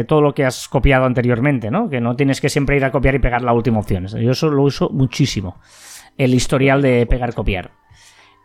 [0.08, 1.90] todo lo que has copiado anteriormente, ¿no?
[1.90, 4.06] Que no tienes que siempre ir a copiar y pegar la última opción.
[4.06, 5.60] Yo eso lo uso muchísimo.
[6.16, 7.70] El historial de pegar-copiar.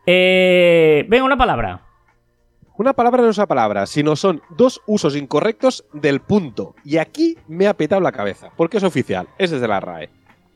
[0.06, 1.82] Eh, venga, una palabra.
[2.78, 6.74] Una palabra no es una palabra, sino son dos usos incorrectos del punto.
[6.84, 10.10] Y aquí me ha petado la cabeza, porque es oficial, es desde la RAE.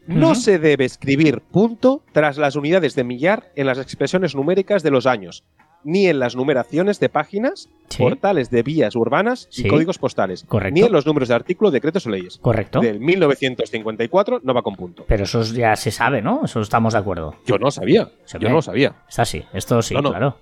[0.07, 4.91] No se debe escribir punto tras las unidades de millar en las expresiones numéricas de
[4.91, 5.43] los años,
[5.85, 8.01] ni en las numeraciones de páginas, Sí.
[8.03, 9.65] portales de vías urbanas Sí.
[9.65, 10.73] y códigos postales, Correcto.
[10.73, 12.39] ni en los números de artículo, decretos o leyes.
[12.39, 12.79] Correcto.
[12.81, 15.05] Del 1954 no va con punto.
[15.07, 16.41] Pero eso ya se sabe, ¿no?
[16.45, 17.35] Eso estamos de acuerdo.
[17.45, 18.95] Yo no sabía, Se yo no lo sabía.
[19.07, 19.43] Es así.
[19.53, 20.09] Esto sí, No, no.
[20.09, 20.37] claro.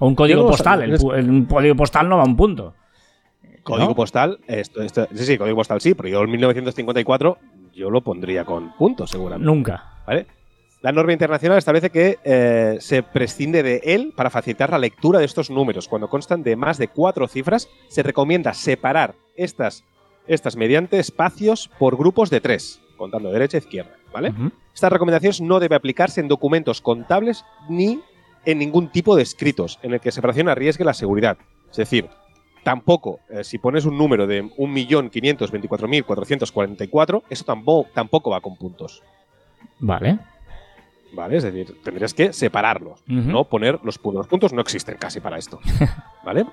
[0.00, 0.82] O un código no postal.
[0.82, 2.74] El, código postal no va a un punto.
[3.62, 3.94] Código ¿No?
[3.94, 7.38] postal, esto, esto- sí, sí, código postal sí, pero yo el 1954
[7.74, 9.46] yo lo pondría con punto, seguramente.
[9.46, 9.90] Nunca.
[10.06, 10.26] ¿vale?
[10.84, 15.24] La norma internacional establece que eh, se prescinde de él para facilitar la lectura de
[15.24, 15.88] estos números.
[15.88, 19.82] Cuando constan de más de cuatro cifras, se recomienda separar estas,
[20.26, 23.96] estas mediante espacios por grupos de tres, contando derecha e izquierda.
[24.12, 24.34] ¿vale?
[24.74, 28.02] Estas recomendaciones no debe aplicarse en documentos contables ni
[28.44, 31.38] en ningún tipo de escritos en el que separación arriesgue la seguridad.
[31.70, 32.10] Es decir,
[32.62, 39.02] tampoco, eh, si pones un número de 1.524.444, eso tampoco, tampoco va con puntos.
[39.78, 40.18] Vale.
[41.14, 41.36] ¿Vale?
[41.36, 44.20] Es decir, tendrías que separarlos, no poner los puntos.
[44.20, 45.60] Los puntos no existen casi para esto.
[46.24, 46.46] ¿Vale?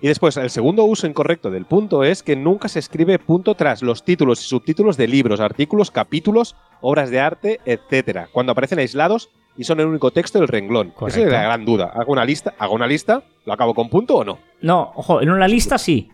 [0.00, 3.82] Y después, el segundo uso incorrecto del punto es que nunca se escribe punto tras
[3.82, 9.30] los títulos y subtítulos de libros, artículos, capítulos, obras de arte, etcétera, cuando aparecen aislados
[9.56, 10.94] y son el único texto del renglón.
[11.08, 11.90] Esa es la gran duda.
[11.94, 12.54] ¿Hago una lista?
[12.58, 13.24] ¿Hago una lista?
[13.44, 14.38] ¿Lo acabo con punto o no?
[14.60, 16.10] No, ojo, en una lista sí.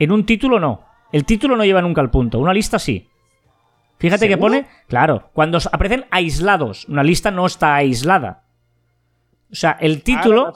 [0.00, 0.80] En un título no.
[1.12, 2.40] El título no lleva nunca el punto.
[2.40, 3.06] Una lista sí.
[4.02, 6.86] Fíjate que pone, claro, cuando aparecen aislados.
[6.88, 8.44] Una lista no está aislada.
[9.50, 10.52] O sea, el me título,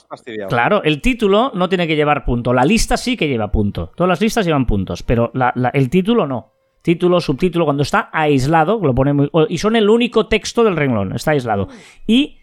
[0.49, 2.53] claro, el título no tiene que llevar punto.
[2.55, 3.93] La lista sí que lleva punto.
[3.95, 6.53] Todas las listas llevan puntos, pero la- la- el título no.
[6.83, 11.15] Título, subtítulo, cuando está aislado, lo pone muy- y son el único texto del renglón,
[11.15, 11.69] está aislado.
[12.07, 12.39] Y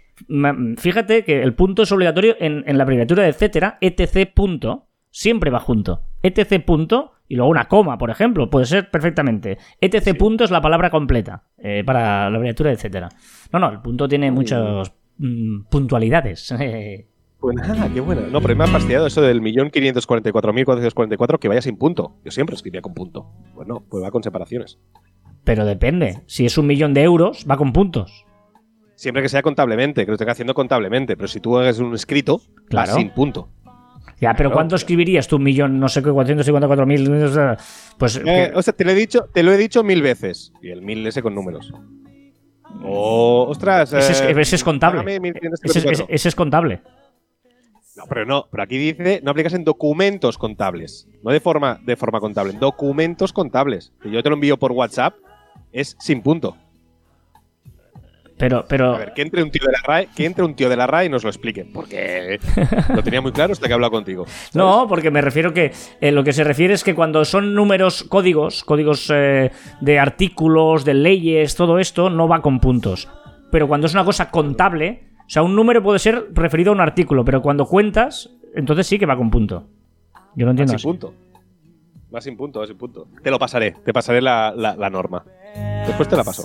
[0.77, 4.29] fíjate que el punto es obligatorio en, en la abreviatura de etcétera, etc.
[4.33, 6.01] punto, siempre va junto.
[6.21, 6.63] etc.
[6.63, 9.57] punto y luego una coma, por ejemplo, puede ser perfectamente.
[9.81, 10.15] etc.
[10.15, 13.09] punto es la palabra completa eh, para la abreviatura etcétera.
[13.51, 16.53] No, no, el punto tiene muchas mm, puntualidades.
[17.39, 18.21] Pues nada, qué buena.
[18.31, 21.15] No, pero me ha fastidiado eso del millón quinientos cuarenta y cuatro mil cuatrocientos cuarenta
[21.15, 22.15] y cuatro que vaya sin punto.
[22.23, 23.25] Yo siempre escribía con punto.
[23.53, 24.79] Pues no, pues va con separaciones.
[25.43, 26.21] Pero depende.
[26.25, 28.25] Si es un millón de euros, va con puntos.
[28.95, 31.17] Siempre que sea contablemente, que lo esté haciendo contablemente.
[31.17, 32.93] Pero si tú hagas un escrito, Claro.
[32.93, 33.49] va sin punto.
[34.19, 34.51] Ya, pero.
[34.51, 37.09] ¿cuánto escribirías tú un millón, no sé qué, 454 mil?
[37.97, 38.21] Pues.
[38.25, 40.53] Eh, o sea, te lo, he dicho, te lo he dicho mil veces.
[40.61, 41.73] Y el mil ese con números.
[42.83, 43.93] Oh, ostras.
[43.93, 44.99] ese, es, eh, ese es contable.
[45.01, 45.69] págame 1554.
[45.69, 46.81] Ese, es- ese- ese es contable.
[47.95, 51.07] No, pero no, pero aquí dice, no aplicas en documentos contables.
[51.23, 53.93] No de forma, de forma contable, en documentos contables.
[54.01, 55.13] Que yo te lo envío por WhatsApp,
[55.71, 56.57] es sin punto.
[58.43, 58.95] Pero, pero.
[58.95, 60.85] A ver, que entre un tío de la RAE, que entre un tío de la
[60.85, 61.63] RAE y nos lo explique.
[61.63, 62.39] Porque
[62.93, 64.25] lo tenía muy claro hasta que he hablado contigo.
[64.27, 64.55] ¿sabes?
[64.55, 68.03] No, porque me refiero que eh, lo que se refiere es que cuando son números,
[68.03, 73.07] códigos, códigos eh, de artículos, de leyes, todo esto, no va con puntos.
[73.49, 76.81] Pero cuando es una cosa contable, o sea, un número puede ser referido a un
[76.81, 79.67] artículo, pero cuando cuentas, entonces sí que va con punto.
[80.35, 80.83] Yo lo Va entiendo sin así.
[80.87, 81.13] punto.
[82.13, 83.07] Va sin punto, va sin punto.
[83.23, 85.23] Te lo pasaré, te pasaré la, la- la norma.
[85.87, 86.43] Después te la paso.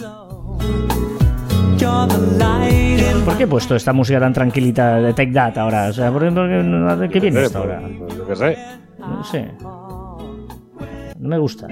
[3.25, 5.89] ¿Por qué he puesto esta música tan tranquilita de Take That ahora?
[5.89, 7.89] O sea, ¿por qué, qué- no- ¿de qué viene esta pues, ahora?
[7.99, 8.59] pues, yo qué sé.
[8.99, 9.49] No sé.
[9.61, 11.67] No me gusta.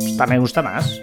[0.00, 1.00] Esta me gusta más.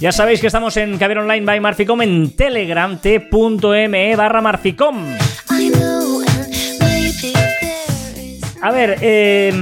[0.00, 4.96] Ya sabéis que estamos en Caber Online by Marficom en Telegram, t.me barra Marficom.
[8.62, 9.52] A ver, eh,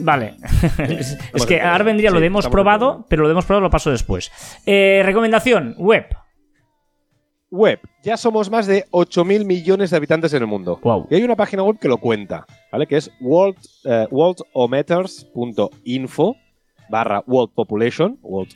[0.00, 0.34] Vale.
[1.34, 3.90] es que ahora vendría lo de hemos probado, pero lo de hemos probado lo paso
[3.90, 4.30] después.
[4.66, 6.06] Eh, recomendación, web.
[7.50, 7.80] Web.
[8.02, 10.78] Ya somos más de 8.000 millones de habitantes en el mundo.
[10.82, 11.06] Wow.
[11.10, 12.86] Y hay una página web que lo cuenta, ¿vale?
[12.86, 16.36] Que es world, eh, worldometers.info
[16.90, 18.50] barra world population, world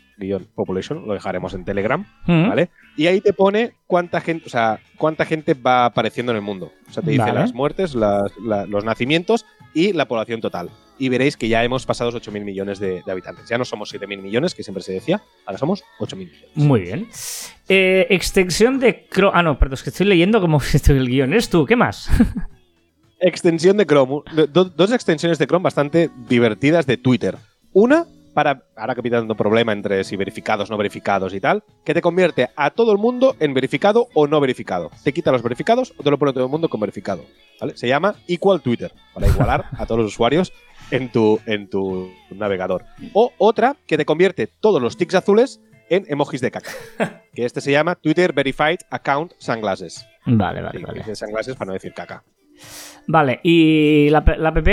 [0.54, 2.48] population, lo dejaremos en Telegram, Mm.
[2.48, 2.70] ¿vale?
[2.96, 6.72] Y ahí te pone cuánta gente, o sea, cuánta gente va apareciendo en el mundo.
[6.88, 7.40] O sea, te dice Vale.
[7.40, 10.70] las muertes, las- la- los nacimientos y la población total.
[11.02, 13.48] Y veréis que ya hemos pasado los 8.000 millones de, de habitantes.
[13.48, 16.40] Ya no somos 7.000 millones, que siempre se decía, ahora somos 8.000 millones.
[16.54, 17.08] Muy bien.
[17.68, 19.32] Eh, extensión de Chrome.
[19.36, 21.34] Ah, no, perdón, es que estoy leyendo como estoy el guion.
[21.34, 21.66] ¿Es tú?
[21.66, 22.08] ¿Qué más?
[23.20, 24.22] Extensión de Chrome.
[24.52, 27.36] Do- dos extensiones de Chrome bastante divertidas de Twitter.
[27.72, 32.00] Una, para, ahora que tanto problema entre si verificados, no verificados y tal, que te
[32.00, 34.90] convierte a todo el mundo en verificado o no verificado.
[35.04, 37.24] Te quita los verificados o te lo pone todo el mundo con verificado.
[37.60, 37.76] ¿vale?
[37.76, 40.52] Se llama Equal Twitter, para igualar a todos los usuarios
[40.92, 42.84] en tu, en tu navegador.
[43.14, 46.70] O otra, que te convierte todos los tics azules en emojis de caca.
[47.34, 50.06] Que este se llama Twitter Verified Account Sunglasses.
[50.26, 51.16] Vale, vale, vale.
[51.16, 52.22] sunglasses para no decir caca.
[53.06, 54.68] Vale, ¿y la, la app?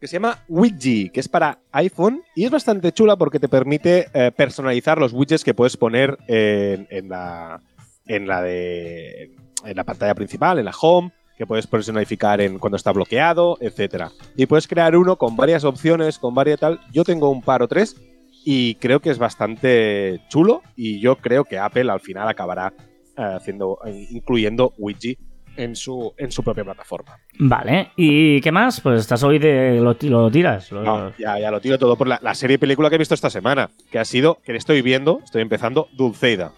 [0.00, 4.08] que se llama Widget, que es para iPhone y es bastante chula porque te permite
[4.14, 7.60] eh, personalizar los widgets que puedes poner en, en la
[8.06, 12.76] en la de en la pantalla principal, en la home, que puedes personalificar en cuando
[12.76, 14.10] está bloqueado, etcétera.
[14.36, 16.80] Y puedes crear uno con varias opciones, con varias tal.
[16.92, 17.96] Yo tengo un par o tres
[18.44, 22.74] y creo que es bastante chulo y yo creo que Apple al final acabará
[23.16, 23.78] eh, haciendo
[24.10, 25.18] incluyendo Widget
[25.56, 27.16] en su en su propia plataforma.
[27.38, 28.82] Vale, ¿y qué más?
[28.82, 29.80] Pues estás hoy de.
[29.80, 30.70] lo, lo tiras.
[30.70, 32.98] lo- No, ya, ya lo tiro todo por la, la serie y película que he
[32.98, 36.52] visto esta semana, que ha sido, que estoy viendo, estoy empezando, Dulceida.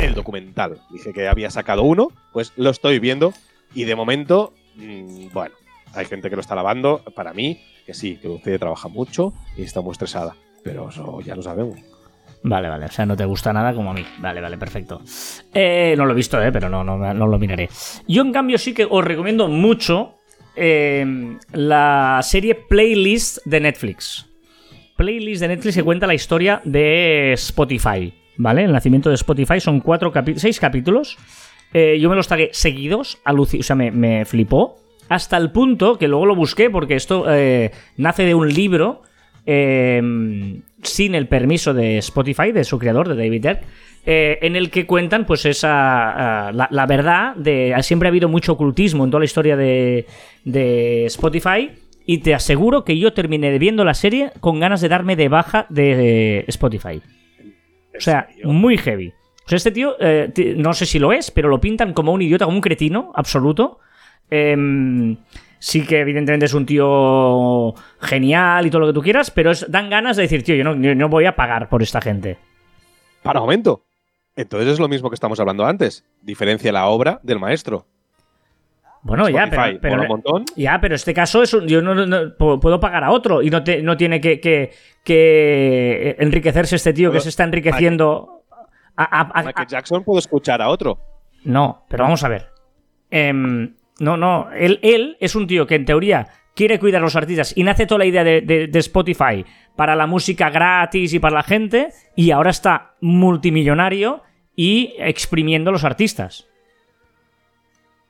[0.00, 0.78] El documental.
[0.92, 3.32] Dije que había sacado uno, pues lo estoy viendo
[3.74, 5.54] y de momento, mm, bueno,
[5.94, 7.02] hay gente que lo está lavando.
[7.14, 10.36] Para mí, que sí, que Dulceida trabaja mucho y está muy estresada.
[10.62, 11.78] Pero eso ya lo sabemos.
[12.42, 12.86] Vale, vale.
[12.86, 14.04] O sea, no te gusta nada como a mí.
[14.18, 15.02] Vale, vale, perfecto.
[15.52, 17.68] Eh, no lo he visto, eh, pero no, no, no lo miraré.
[18.06, 20.18] Yo, en cambio, sí que os recomiendo mucho
[20.54, 24.26] eh, la serie Playlist de Netflix.
[24.96, 28.12] Playlist de Netflix que cuenta la historia de Spotify.
[28.36, 28.64] ¿Vale?
[28.64, 31.16] El nacimiento de Spotify son cuatro seis capítulos.
[31.72, 34.76] Eh, yo me los tragué seguidos, o sea, me, me, flipó.
[35.08, 39.02] Hasta el punto que luego lo busqué porque esto eh, nace de un libro
[39.50, 43.60] Em, sin el permiso de Spotify, de su creador, de David Dirk,
[44.04, 48.52] eh, en el que cuentan pues esa ah, la, verdad de siempre ha habido mucho
[48.52, 50.04] ocultismo en toda la historia de,
[51.06, 51.70] Spotify
[52.04, 55.64] y te aseguro que yo terminé viendo la serie con ganas de darme de baja
[55.70, 57.00] de Spotify.
[57.96, 59.14] O sea, muy heavy.
[59.48, 62.20] O sea, este tío, eh, no sé si lo es, pero lo pintan como un
[62.20, 63.78] idiota, como un cretino absoluto.
[64.30, 65.16] Eh,
[65.58, 69.88] sí que evidentemente es un tío genial y todo lo que tú quieras, pero dan
[69.88, 72.36] ganas de decir, tío, yo no, voy a pagar por esta gente.
[73.22, 73.86] Para un momento.
[74.36, 76.04] Entonces es lo mismo que estamos hablando antes.
[76.20, 77.86] Diferencia la obra del maestro.
[79.00, 79.48] Bueno, ya,
[79.80, 83.62] pero, un ya, pero este caso es yo no, puedo pagar a otro y no,
[83.82, 84.40] no tiene que,
[85.02, 88.37] que, enriquecerse este tío que se está enriqueciendo.
[89.00, 90.98] A, a, Jackson puedo escuchar a otro.
[91.44, 92.48] No, pero vamos a ver.
[93.10, 94.50] Eh, no, no.
[94.52, 97.86] Él, él es un tío que en teoría quiere cuidar a los artistas y nace
[97.86, 99.44] toda la idea de, Spotify
[99.76, 104.24] para la música gratis y para la gente y ahora está multimillonario
[104.56, 106.48] y exprimiendo a los artistas.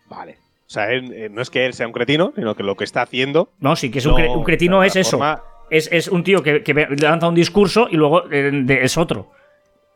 [0.06, 0.38] Vale.
[0.66, 3.02] O sea, eh, no es que él sea un cretino, sino que lo que está
[3.02, 3.52] haciendo.
[3.60, 5.20] No, sí, que es un, cretino es eso.
[5.68, 6.62] Es, un tío que,
[7.02, 9.30] lanza un discurso y luego eh, es otro.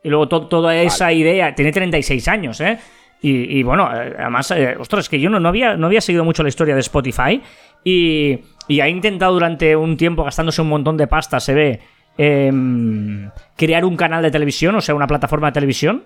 [0.02, 1.54] Y luego toda esa idea.
[1.54, 2.78] Tiene 36 años, ¿eh?
[3.24, 6.24] Y, bueno, eh, además, eh, ostras, es que yo no, no, había, no había seguido
[6.24, 7.40] mucho la historia de Spotify
[7.84, 11.80] y, y ha intentado durante un tiempo, gastándose un montón de pasta, se ve,
[12.18, 16.04] em, crear un canal de televisión, o sea, una plataforma de televisión.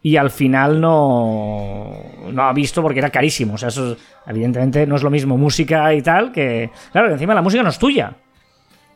[0.00, 1.92] Y al final no,
[2.32, 3.54] no ha visto porque era carísimo.
[3.54, 3.96] O sea, eso
[4.26, 6.70] evidentemente no es lo mismo música y tal que...
[6.92, 8.14] Claro, encima la música no es tuya.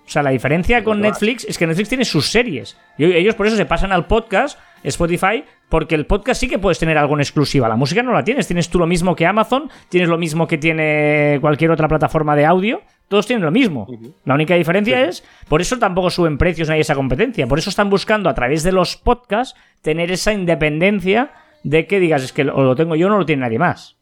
[0.04, 2.76] O sea, la diferencia con Netflix es que Netflix tiene sus series.
[2.98, 6.78] Y ellos por eso se pasan al podcast, Spotify, porque el podcast sí que puedes
[6.78, 7.68] tener algo en exclusiva.
[7.68, 8.46] La música no la tienes.
[8.46, 12.44] Tienes tú lo mismo que Amazon, tienes lo mismo que tiene cualquier otra plataforma de
[12.44, 12.82] audio.
[13.08, 13.86] Todos tienen lo mismo.
[14.24, 17.46] La única diferencia es, por eso tampoco suben precios, no hay esa competencia.
[17.46, 21.30] Por eso están buscando a través de los podcasts tener esa independencia
[21.62, 23.96] de que digas, es que o lo tengo yo o no lo tiene nadie más.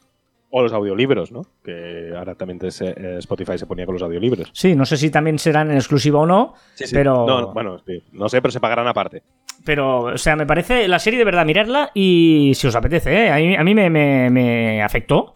[0.52, 1.42] O los audiolibros, ¿no?
[1.62, 4.50] Que ahora también eh, Spotify se ponía con los audiolibros.
[4.52, 6.54] Sí, no sé si también serán en exclusiva o no,
[6.92, 7.24] pero...
[7.26, 7.80] No, bueno,
[8.12, 9.22] no sé, pero se pagarán aparte.
[9.64, 13.30] Pero, o sea, me parece la serie de verdad mirarla y si os apetece, ¿eh?
[13.30, 15.34] a mí, me, afectó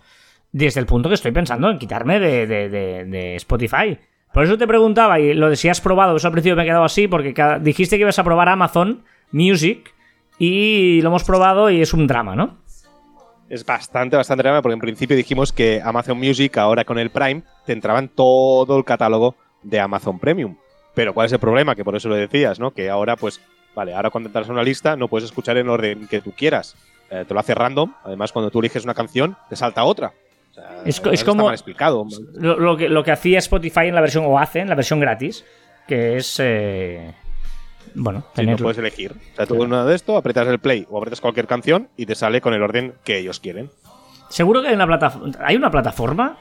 [0.50, 3.98] desde el punto que estoy pensando en quitarme de, Spotify.
[4.32, 6.66] Por eso te preguntaba, y lo de si has probado, eso al principio me he
[6.66, 9.94] quedado así, porque dijiste que ibas a probar Amazon Music
[10.38, 12.63] y lo hemos probado y es un drama, ¿no?
[13.48, 17.42] Es bastante, bastante drama, porque en principio dijimos que Amazon Music, ahora con el Prime,
[17.66, 20.56] te entraban todo el catálogo de Amazon Premium.
[20.94, 21.74] Pero ¿cuál es el problema?
[21.74, 22.70] Que por eso lo decías, ¿no?
[22.70, 23.40] Que ahora, pues,
[23.74, 26.76] vale, ahora cuando entras a una lista no puedes escuchar en orden que tú quieras.
[27.10, 27.92] Eh, te lo hace random.
[28.04, 30.12] Además, cuando tú eliges una canción, te salta otra.
[30.86, 32.06] es, como explicado.
[32.34, 35.44] Lo, que, lo que hacía Spotify en la versión, o hace en la versión gratis,
[35.86, 36.40] que es...
[36.40, 37.12] Eh,
[37.94, 39.12] bueno, no puedes elegir.
[39.12, 42.14] O sea, tú uno de esto, apretas el play o apretas cualquier canción y te
[42.14, 43.70] sale con el orden que ellos quieren.
[44.28, 46.38] Seguro que hay una, plataforma, hay una plataforma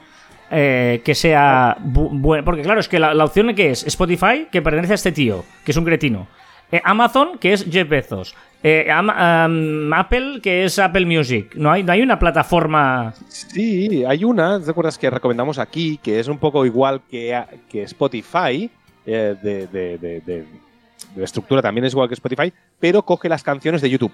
[0.50, 2.44] eh, que sea buena.
[2.44, 5.70] Porque claro, es que la, opción que es Spotify, que pertenece a este tío, que
[5.70, 6.26] es un cretino.
[6.72, 8.34] Eh, Amazon, que es Jeff Bezos.
[8.62, 11.54] Eh, Apple, que es Apple Music.
[11.54, 13.14] ¿No hay, ¿No hay una plataforma?
[13.28, 15.98] Sí, hay una, ¿te acuerdas que recomendamos aquí?
[16.02, 18.70] Que es un poco igual que, que Spotify,
[19.04, 20.46] de,
[21.16, 24.12] la estructura también es igual que Spotify, pero coge las canciones de YouTube.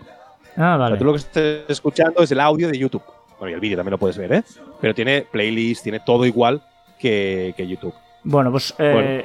[0.57, 0.97] Ah, vale.
[0.97, 3.03] tú lo que estás escuchando es el audio de YouTube.
[3.39, 4.43] Bueno, y el vídeo también lo puedes ver, ¿eh?
[4.81, 6.63] Pero tiene playlist, tiene todo igual
[6.99, 7.95] que, YouTube.
[8.23, 9.25] Bueno, pues eh,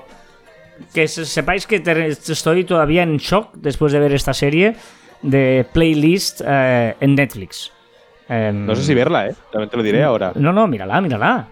[0.93, 1.81] que sepáis que
[2.27, 4.75] estoy todavía en shock después de ver esta serie
[5.21, 7.71] de playlist eh, en Netflix.
[8.29, 9.35] Em, no sé si verla, ¿eh?
[9.51, 10.31] También te lo diré ahora.
[10.35, 11.47] No, no, mírala, mírala.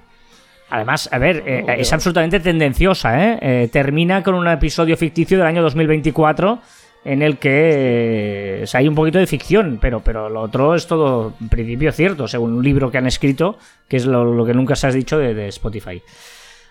[0.74, 3.38] Además, a ver, eh, es absolutamente tendenciosa, ¿eh?
[3.42, 3.70] ¿eh?
[3.72, 6.60] Termina con un episodio ficticio del año 2024
[7.06, 11.50] en el que hay un poquito de ficción, pero, pero lo otro es todo en
[11.50, 14.96] principio cierto, según un libro que han escrito, que es lo, que nunca se has
[14.96, 16.02] dicho de, Spotify.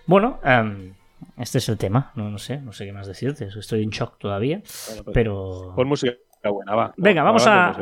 [0.06, 0.94] Bueno, em,
[1.38, 4.18] este es el tema, no, no, sé, no sé qué más decirte, estoy en shock
[4.18, 5.74] todavía, pues, pero...
[5.76, 6.14] Pon música
[6.50, 6.92] buena, va.
[6.96, 7.74] Venga, vamos a...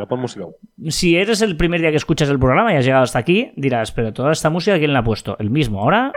[0.88, 3.92] Si eres el primer día que escuchas el programa y has llegado hasta aquí, dirás,
[3.92, 5.36] pero toda esta música, ¿quién la ha puesto?
[5.38, 6.12] El mismo, ahora...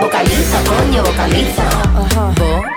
[0.00, 1.64] Vocaliza, coño, vocaliza.
[2.38, 2.72] Vocaliza.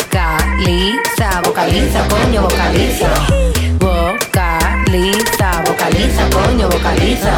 [0.65, 3.09] Vocaliza, vocaliza, coño, vocaliza.
[3.79, 7.33] Vocaliza, vocaliza, coño, vocaliza.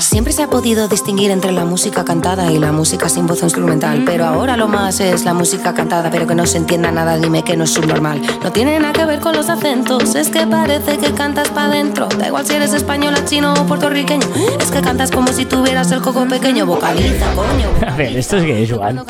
[0.00, 4.02] Siempre se ha podido distinguir entre la música cantada y la música sin voz instrumental,
[4.04, 7.42] pero ahora lo más es la música cantada, pero que no se entienda nada, dime
[7.42, 8.20] que no es subnormal.
[8.42, 12.08] No tiene nada que ver con los acentos, es que parece que cantas pa' dentro.
[12.08, 14.26] Da igual si eres española, chino o puertorriqueño,
[14.60, 16.66] es que cantas como si tuvieras el coco pequeño.
[16.66, 17.70] Vocaliza, coño.
[17.86, 19.04] A ver, ¿esto es qué es, Juan?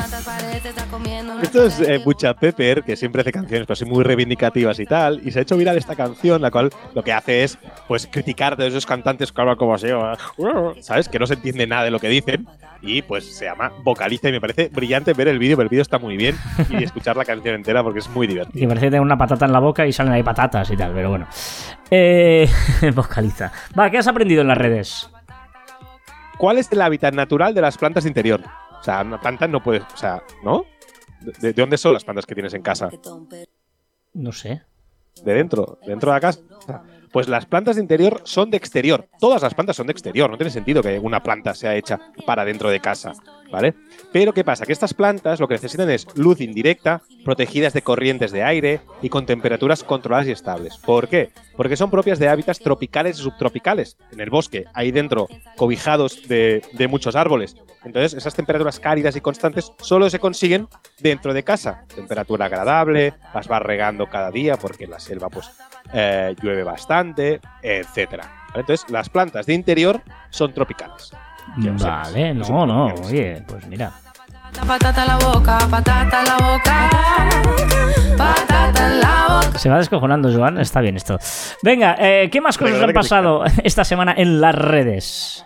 [1.41, 5.21] Esto es eh, Bucha Pepper, que siempre hace canciones pero así muy reivindicativas y tal,
[5.25, 7.57] y se ha hecho viral esta canción, la cual lo que hace es
[7.87, 9.87] pues criticar a esos cantantes que hablan como así,
[10.81, 11.09] ¿sabes?
[11.09, 12.47] Que no se entiende nada de lo que dicen,
[12.81, 15.81] y pues se llama Vocaliza, y me parece brillante ver el vídeo, pero el vídeo
[15.81, 16.35] está muy bien,
[16.69, 18.59] y escuchar la canción entera porque es muy divertido.
[18.59, 21.09] Que parece tener una patata en la boca y salen ahí patatas y tal, pero
[21.09, 21.27] bueno.
[21.91, 22.49] Eh,
[22.95, 23.51] vocaliza.
[23.77, 25.09] Va, ¿qué has aprendido en las redes?
[26.37, 28.41] ¿Cuál es el hábitat natural de las plantas de interior?
[28.79, 30.65] O sea, una planta no puede, o sea, ¿no?
[31.21, 32.89] ¿De, de dónde son las plantas que tienes en casa?
[34.13, 34.61] No sé.
[35.23, 36.41] de dentro, dentro de la casa.
[37.13, 39.07] Pues las plantas de interior son de exterior.
[39.19, 40.31] Todas las plantas son de exterior.
[40.31, 43.13] No tiene sentido que una planta sea hecha para dentro de casa,
[43.51, 43.75] ¿vale?
[44.11, 44.65] Pero ¿qué pasa?
[44.65, 49.09] Que estas plantas lo que necesitan es luz indirecta, protegidas de corrientes de aire y
[49.09, 50.77] con temperaturas controladas y estables.
[50.77, 51.29] ¿Por qué?
[51.55, 53.95] Porque son propias de hábitats tropicales y subtropicales.
[54.11, 57.55] En el bosque, ahí dentro, cobijados de, muchos árboles.
[57.85, 60.67] Entonces, esas temperaturas cálidas y constantes solo se consiguen
[60.99, 61.85] dentro de casa.
[61.93, 65.51] Temperatura agradable, las vas regando cada día porque la selva pues
[65.91, 68.23] eh, llueve bastante, etcétera.
[68.49, 68.61] ¿Vale?
[68.61, 71.11] Entonces, las plantas de interior son tropicales.
[71.55, 72.85] Vale, no, no.
[73.05, 73.91] Oye, pues mira.
[74.67, 76.89] Patata en la boca, patata en la boca,
[78.17, 79.59] patata en la boca.
[79.59, 80.59] Se va descojonando, Joan.
[80.59, 81.17] Está bien esto.
[81.63, 85.45] Venga, eh, ¿qué más cosas han pasado esta semana en las redes?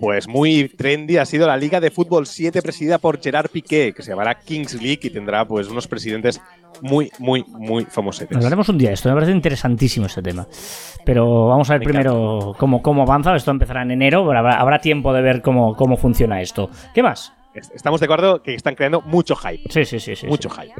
[0.00, 4.02] Pues muy trendy ha sido la Liga de Fútbol 7 presidida por Gerard Piqué, que
[4.02, 6.40] se llamará Kings League y tendrá pues unos presidentes
[6.82, 8.36] muy, muy, muy famosetes.
[8.36, 10.46] Hablaremos un día de esto, me parece interesantísimo este tema.
[11.04, 13.34] Pero vamos a ver Me primero cómo, cómo avanza.
[13.34, 16.68] Esto empezará en enero, pero habrá, habrá tiempo de ver cómo, cómo funciona esto.
[16.94, 17.32] ¿Qué más?
[17.54, 19.62] Est- Estamos de acuerdo que están creando mucho hype.
[19.70, 20.14] Sí, sí, sí.
[20.16, 20.56] sí mucho sí.
[20.60, 20.74] hype.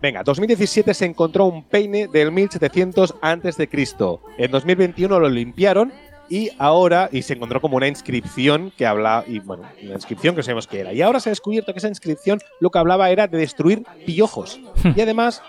[0.00, 4.20] Venga, 2017 se encontró un peine del 1700 antes de Cristo.
[4.38, 5.92] En 2021 lo limpiaron
[6.28, 10.42] y ahora y se encontró como una inscripción que habla y bueno, una inscripción que
[10.42, 10.92] sabemos que era.
[10.92, 14.60] Y ahora se ha descubierto que esa inscripción lo que hablaba era de destruir piojos.
[14.96, 15.42] y además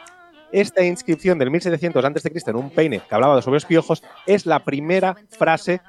[0.52, 4.04] esta inscripción del 1700 antes de Cristo en un peine que hablaba sobre los piojos
[4.26, 5.82] es la primera frase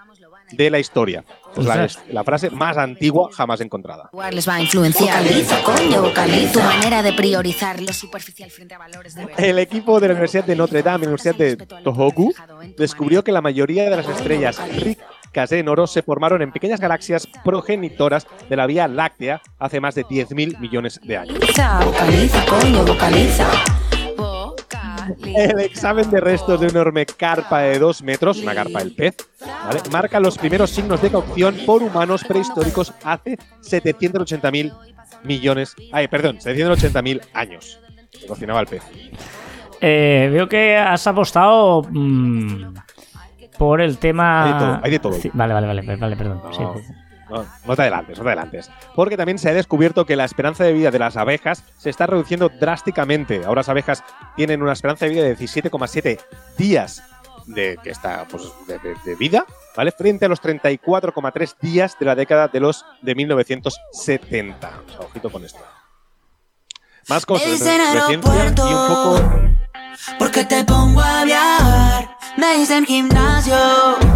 [0.52, 1.24] de la historia.
[1.56, 4.10] Es la, la frase más antigua jamás encontrada.
[4.32, 5.22] Les va a influenciar.
[5.22, 6.52] Vocaliza, coño, vocaliza.
[6.52, 9.44] Tu manera de priorizar lo superficial frente a valores de verdad.
[9.44, 12.32] El equipo de la Universidad de Notre Dame y la Universidad de Tohoku
[12.76, 17.26] descubrió que la mayoría de las estrellas ricas en oro se formaron en pequeñas galaxias
[17.44, 21.38] progenitoras de la Vía Láctea hace más de 10.000 millones de años.
[25.24, 29.16] El examen de restos de una enorme carpa de 2 metros, una carpa del pez,
[29.40, 29.80] ¿vale?
[29.90, 34.72] marca los primeros signos de cocción por humanos prehistóricos hace 780.000
[35.24, 35.74] millones.
[35.92, 37.80] Ay, perdón, 780.000 años.
[38.10, 38.82] Se cocinaba el pez.
[39.80, 42.74] Eh, veo que has apostado mm,
[43.58, 44.44] por el tema.
[44.44, 45.12] Hay de todo, hay de todo.
[45.14, 46.42] Sí, Vale, vale, vale, vale, perdón.
[46.44, 46.52] No.
[46.52, 47.09] Sí, sí, sí.
[47.30, 48.70] No, no te adelantes, no te adelantes.
[48.94, 52.06] Porque también se ha descubierto que la esperanza de vida de las abejas se está
[52.06, 53.44] reduciendo drásticamente.
[53.44, 54.02] Ahora las abejas
[54.36, 56.18] tienen una esperanza de vida de 17,7
[56.58, 57.02] días
[57.46, 59.44] de, que está, pues, de, de- de vida,
[59.76, 59.92] ¿vale?
[59.92, 64.68] Frente a los 34,3 días de la década de los de 1970.
[64.86, 65.58] O sea, ojito con esto.
[67.08, 69.20] Más cosas de y un poco
[70.18, 72.10] Porque te pongo a viajar.
[72.36, 73.56] Me dicen gimnasio.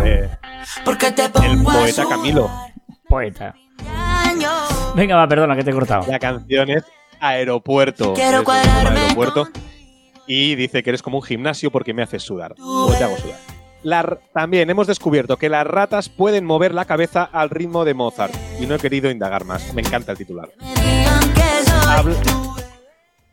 [0.05, 0.31] eh,
[0.85, 2.07] Porque te el pongo a poeta.
[2.09, 2.51] Camilo.
[3.09, 3.55] Poeta.
[4.95, 6.07] Venga, va, perdona que te he cortado.
[6.09, 6.85] La canción es
[7.21, 8.15] Aeropuerto.
[8.15, 9.49] Quiero cuadrarme Aeropuerto.
[10.27, 12.55] Y dice que eres como un gimnasio porque me haces sudar.
[12.61, 13.39] O te hago sudar.
[13.83, 18.35] La también hemos descubierto que las ratas pueden mover la cabeza al ritmo de Mozart.
[18.59, 19.75] Y no he querido indagar más.
[19.75, 20.51] Me encanta el titular.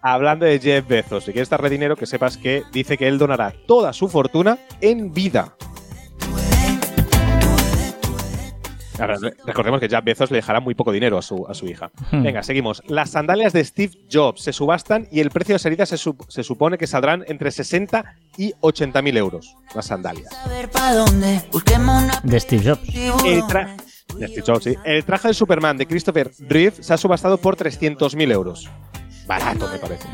[0.02, 3.54] Hablando de Jeff Bezos, si quieres darle dinero, que sepas que dice que él donará
[3.68, 5.56] toda su fortuna en vida.
[9.02, 11.66] Ahora, re- recordemos que Jeff Bezos le dejará muy poco dinero a su, a su
[11.68, 11.92] hija.
[12.12, 12.24] Hmm.
[12.24, 12.82] Venga, seguimos.
[12.88, 16.44] Las sandalias de Steve Jobs se subastan y el precio de salida se, sup- se
[16.44, 19.56] supone que saldrán entre 60 y 80 mil euros.
[19.76, 20.30] Las sandalias.
[22.24, 22.82] De Steve Jobs.
[23.26, 23.76] El, tra-
[24.18, 24.76] de Steve Jobs, sí.
[24.86, 28.70] El traje de Superman de Christopher Reeve se ha subastado por 300 mil euros.
[29.28, 30.08] Barato, me parece.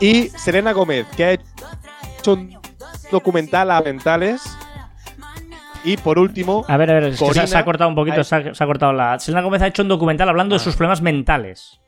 [0.00, 2.56] Y Selena Gómez, que ha hecho un
[3.10, 4.42] documental a mentales
[5.84, 7.94] Y por último, A ver, a ver, es que se, Corina- se ha cortado un
[7.96, 9.18] poquito, se ha, se ha cortado la.
[9.18, 10.64] Selena Gómez ha hecho un documental hablando de Ah.
[10.64, 11.80] sus problemas mentales.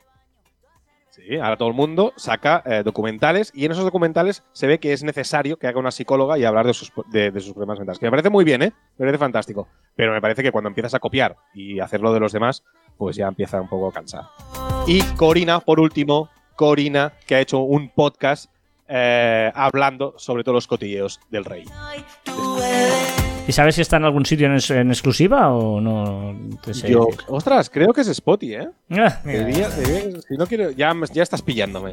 [1.11, 4.93] Sí, ahora todo el mundo saca eh, documentales y en esos documentales se ve que
[4.93, 7.99] es necesario que haga una psicóloga y hablar de sus, de, de sus problemas mentales.
[7.99, 8.73] Que me parece muy bien, ¿eh?
[8.99, 9.67] Me parece fantástico.
[9.95, 12.65] Pero me parece que cuando empiezas a copiar y hacerlo de los demás,
[12.99, 14.25] pues ya empieza un poco a cansar.
[14.87, 18.51] Y Corina, por último, Corina, que ha hecho un podcast
[18.87, 21.65] eh, hablando sobre todos los cotilleos del rey.
[23.49, 26.35] ¿Y sabes si está en algún sitio en, es- en exclusiva o no?
[26.65, 26.91] te sé?
[26.91, 28.69] Yo, ostras, creo que es Spotty, ¿eh?
[28.91, 29.21] Ah.
[29.25, 31.93] Debería- debería- si no quiero, ya, ya estás pillándome.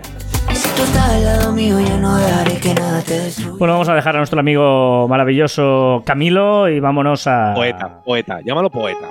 [0.52, 3.52] Si tú estás al lado mío, ya no dejaré que nada te destruya.
[3.60, 8.72] Bueno, vamos a dejar a nuestro amigo maravilloso Camilo y vámonos a, Poeta, poeta, llámalo
[8.72, 9.08] poeta.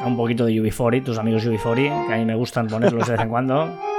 [0.00, 3.12] a un poquito de UB40, tus amigos UB40, que a mí me gustan ponerlos de
[3.14, 3.68] vez en cuando.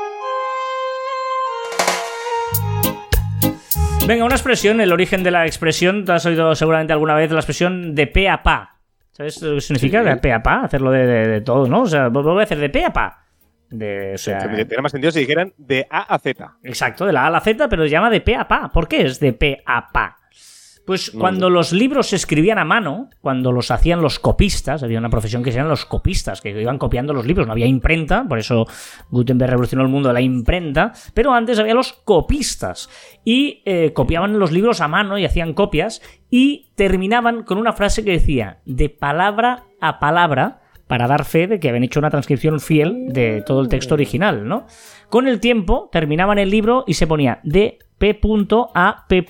[4.09, 7.39] Venga, una expresión, el origen de la expresión, te has oído seguramente alguna vez la
[7.39, 8.77] expresión de pe a pa.
[9.11, 10.09] ¿Sabes lo que significa Sí.
[10.09, 10.63] de pe a pa?
[10.63, 11.81] Hacerlo de, de- de todo, ¿no?
[11.81, 13.25] O sea, voy a hacer de pe a pa.
[13.69, 16.55] De, o sea, Tendría más sentido si dijeran de A a Z.
[16.63, 18.69] Exacto, de la A a la Z, pero se llama de pe a pa.
[18.69, 20.17] ¿Por qué es de pe a pa?
[20.85, 24.99] Pues No cuando los libros se escribían a mano, cuando los hacían los copistas, había
[24.99, 28.25] una profesión que se llaman los copistas, que iban copiando los libros, no había imprenta,
[28.27, 28.65] por eso
[29.09, 32.89] Gutenberg revolucionó el mundo de la imprenta, pero antes había los copistas.
[33.23, 38.03] Y eh, copiaban los libros a mano y hacían copias y terminaban con una frase
[38.03, 42.59] que decía de palabra a palabra para dar fe de que habían hecho una transcripción
[42.59, 44.65] fiel de todo el texto original, ¿no?
[45.09, 48.19] Con el tiempo terminaban el libro y se ponía de P
[48.73, 49.25] a P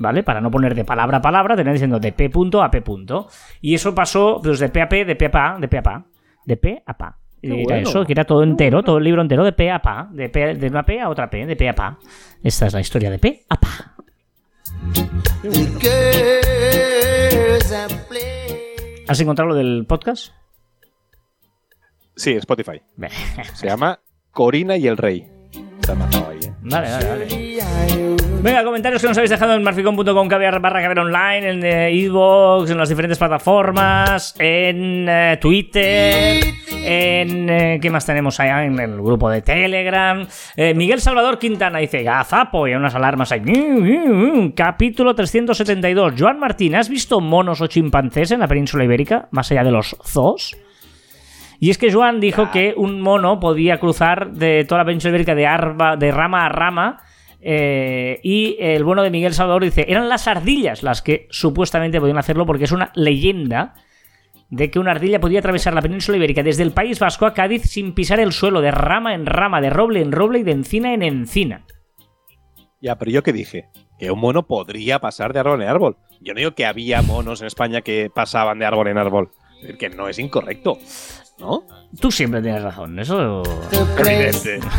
[0.00, 0.22] ¿vale?
[0.22, 2.30] Para no poner de palabra a palabra, tenían diciendo de P
[2.60, 2.82] a P
[3.60, 5.82] Y eso pasó pues, de P a P, de P a Pa, de P a
[5.82, 6.04] Pa,
[6.44, 7.18] de P a Pa.
[7.42, 7.88] Y Qué era bueno.
[7.88, 10.54] eso, que era todo entero, todo el libro entero de P a Pa, de, P,
[10.54, 11.98] de una P a otra P, de P a Pa.
[12.42, 13.68] Esta es la historia de P a Pa.
[19.06, 20.32] ¿Has encontrado lo del podcast?
[22.16, 22.80] Sí, Spotify.
[23.54, 25.39] Se llama Corina y el Rey.
[25.88, 27.60] ¿Eh?
[28.42, 32.78] Venga, comentarios que nos habéis dejado en marficom.com caviar barra caviar online, en Evox, en
[32.78, 37.50] las diferentes plataformas, en eh, Twitter, en...
[37.50, 38.64] eh, ¿Qué más tenemos allá?
[38.64, 40.26] En el grupo de Telegram.
[40.56, 43.42] Eh, Miguel Salvador Quintana dice, gazapo, y hay unas alarmas ahí.
[44.56, 46.14] Capítulo 372.
[46.18, 49.96] Joan Martín, ¿has visto monos o chimpancés en la península ibérica, más allá de los
[50.02, 50.56] zoos?
[51.60, 55.34] Y es que Joan dijo que un mono podía cruzar de toda la península ibérica
[55.34, 57.02] de, arba, de rama a rama.
[57.42, 62.18] eh, y el bueno de Miguel Salvador dice: eran las ardillas las que supuestamente podían
[62.18, 63.74] hacerlo porque es una leyenda
[64.48, 67.62] de que una ardilla podía atravesar la península ibérica desde el País Vasco a Cádiz
[67.64, 70.92] sin pisar el suelo, de rama en rama, de roble en roble y de encina
[70.92, 71.66] en encina.
[72.80, 73.68] Ya, pero yo qué dije?
[73.98, 75.96] Que un mono podría pasar de árbol en árbol.
[76.20, 79.30] Yo no digo que había monos en España que pasaban de árbol en árbol.
[79.56, 80.78] Es decir, que no es incorrecto.
[81.40, 81.64] ¿No?
[81.98, 83.42] Tú siempre tienes razón, eso.
[83.98, 84.60] Evidente.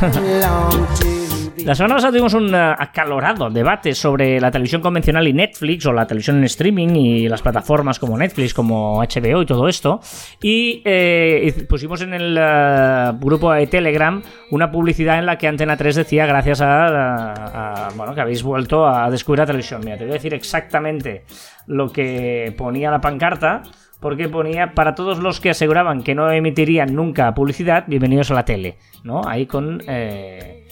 [1.66, 5.94] La semana pasada tuvimos un eh, acalorado debate sobre la televisión convencional y Netflix, o
[5.94, 10.00] la televisión en streaming y las plataformas como Netflix, como HBO y todo esto.
[10.42, 15.78] Y eh, pusimos en el eh, grupo de Telegram una publicidad en la que Antena
[15.78, 19.82] 3 decía, gracias a, a- a- bueno, que habéis vuelto a descubrir la televisión.
[19.84, 21.26] Mira, te voy a decir exactamente
[21.68, 23.62] lo que ponía la pancarta.
[24.00, 28.46] Porque ponía para todos los que aseguraban que no emitirían nunca publicidad, bienvenidos a la
[28.46, 29.22] tele, ¿no?
[29.28, 30.68] Ahí con eh,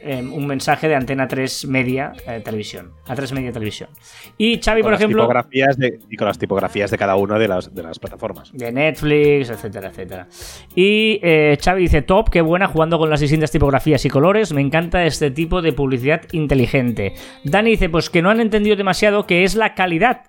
[0.00, 2.92] eh, un mensaje de Antena 3 Media eh, Televisión.
[3.08, 3.90] A3 Media Televisión.
[4.38, 7.74] Y Xavi, por ejemplo, tipografías de- y con las tipografías de cada una de las,
[7.74, 8.52] de las plataformas.
[8.52, 10.28] de Netflix, etcétera, etcétera.
[10.76, 14.52] Y eh, Xavi dice, top, qué buena jugando con las distintas tipografías y colores.
[14.52, 17.14] Me encanta este tipo de publicidad inteligente.
[17.42, 20.22] Dani dice, pues que no han entendido demasiado que es la calidad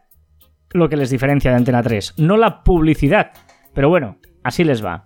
[0.71, 3.31] lo que les diferencia de Antena 3, no la publicidad.
[3.73, 4.17] Pero bueno,
[4.47, 5.05] así les va.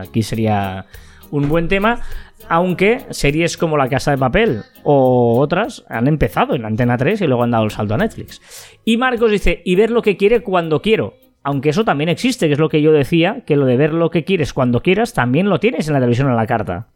[0.00, 0.86] Aquí sería
[1.30, 2.00] un buen tema,
[2.48, 7.26] aunque series como La Casa de Papel o otras han empezado en Antena 3 y
[7.26, 8.40] luego han dado el salto a Netflix.
[8.84, 11.14] Y Marcos dice, y ver lo que quiere cuando quiero.
[11.44, 14.10] Aunque eso también existe, que es lo que yo decía, que lo de ver lo
[14.10, 16.88] que quieres cuando quieras también lo tienes en la televisión a la carta.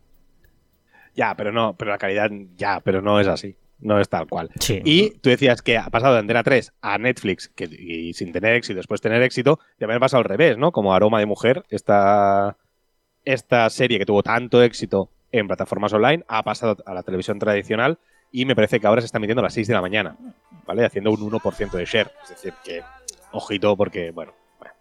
[1.16, 3.56] Ya, pero no, pero la calidad, ya, pero no es así.
[3.78, 4.50] No es tal cual.
[4.58, 4.80] Sí.
[4.84, 8.54] Y tú decías que ha pasado de Antena 3 a Netflix que, y sin tener
[8.54, 10.72] éxito, después tener éxito, también ha pasado al revés, ¿no?
[10.72, 12.56] Como Aroma de Mujer, esta,
[13.24, 17.98] esta serie que tuvo tanto éxito en plataformas online, ha pasado a la televisión tradicional
[18.32, 20.16] y me parece que ahora se está emitiendo a las 6 de la mañana,
[20.66, 20.84] ¿vale?
[20.84, 22.10] Haciendo un 1% de share.
[22.24, 22.82] Es decir, que
[23.32, 24.32] ojito porque, bueno.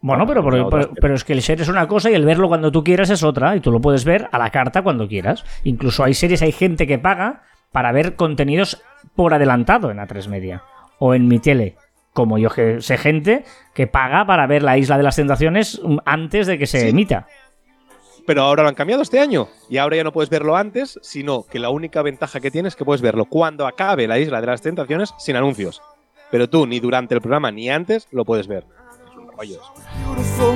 [0.02, 2.48] Bueno, pero, pero, pero- pero es que el share es una cosa y el verlo
[2.48, 5.44] cuando tú quieras es otra, y tú lo puedes ver a la carta cuando quieras.
[5.64, 7.44] Incluso hay series, hay gente que paga
[7.76, 8.82] para ver contenidos
[9.18, 10.64] por adelantado en A3 Media
[10.98, 11.76] o en mi tele.
[12.14, 15.98] como yo que sé gente que paga para ver la Isla de las Tentaciones mm,
[16.06, 17.28] antes de que se emita.
[18.26, 21.44] Pero ahora lo han cambiado este año y ahora ya no puedes verlo antes, sino
[21.44, 24.48] que la única ventaja que tienes es que puedes verlo cuando acabe la Isla de
[24.48, 25.82] las Tentaciones sin anuncios.
[26.32, 28.64] Pero tú ni durante el programa ni antes lo puedes ver.
[29.06, 29.60] Es un rollo
[30.18, 30.56] eso.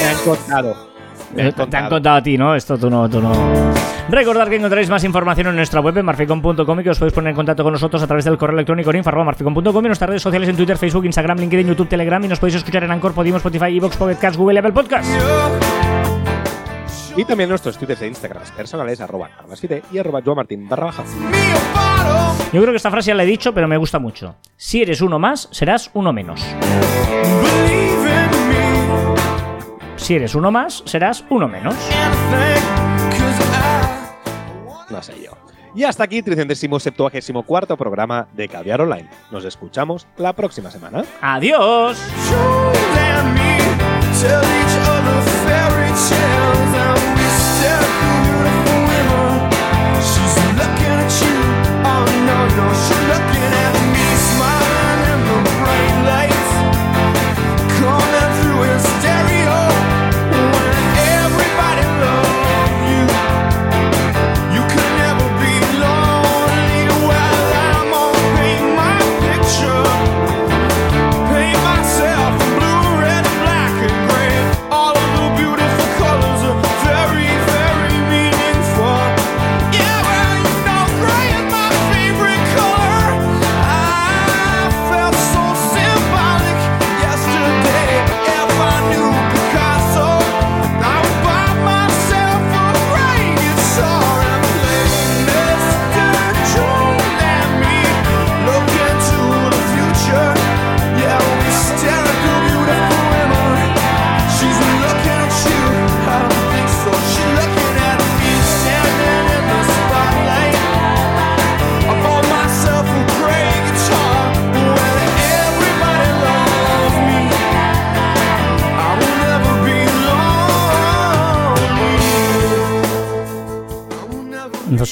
[0.00, 0.91] Me han contado.
[1.34, 2.16] Me han Eh, Te han contado.
[2.16, 2.54] a ti, ¿no?
[2.54, 3.32] Esto tú no, tú no.
[4.08, 7.30] Recordad que encontraréis más información en nuestra web en marficom.com y que os podéis poner
[7.30, 10.56] en contacto con nosotros a través del correo electrónico info.marficom.com y nuestras redes sociales en
[10.56, 13.96] Twitter, Facebook, Instagram, LinkedIn, YouTube, Telegram y nos podéis escuchar en Anchor, Podimo, Spotify, Evox,
[13.96, 15.08] Pocket Cast, Google y Apple Podcast.
[17.16, 21.04] Y también nuestros twitters e instagrams personales, arroba carlasfite y arroba joamartin barra baja.
[22.52, 24.36] Yo creo que esta frase ya la he dicho, pero me gusta mucho.
[24.56, 26.42] Si eres uno más, serás uno menos.
[30.02, 31.76] Si eres uno más, serás uno menos.
[34.90, 35.30] No sé yo.
[35.76, 39.08] Y hasta aquí, 374 cuarto programa de Caviar Online.
[39.30, 41.04] Nos escuchamos la próxima semana.
[41.20, 41.96] ¡Adiós!
[52.82, 56.31] She's looking at me, smiling in the bright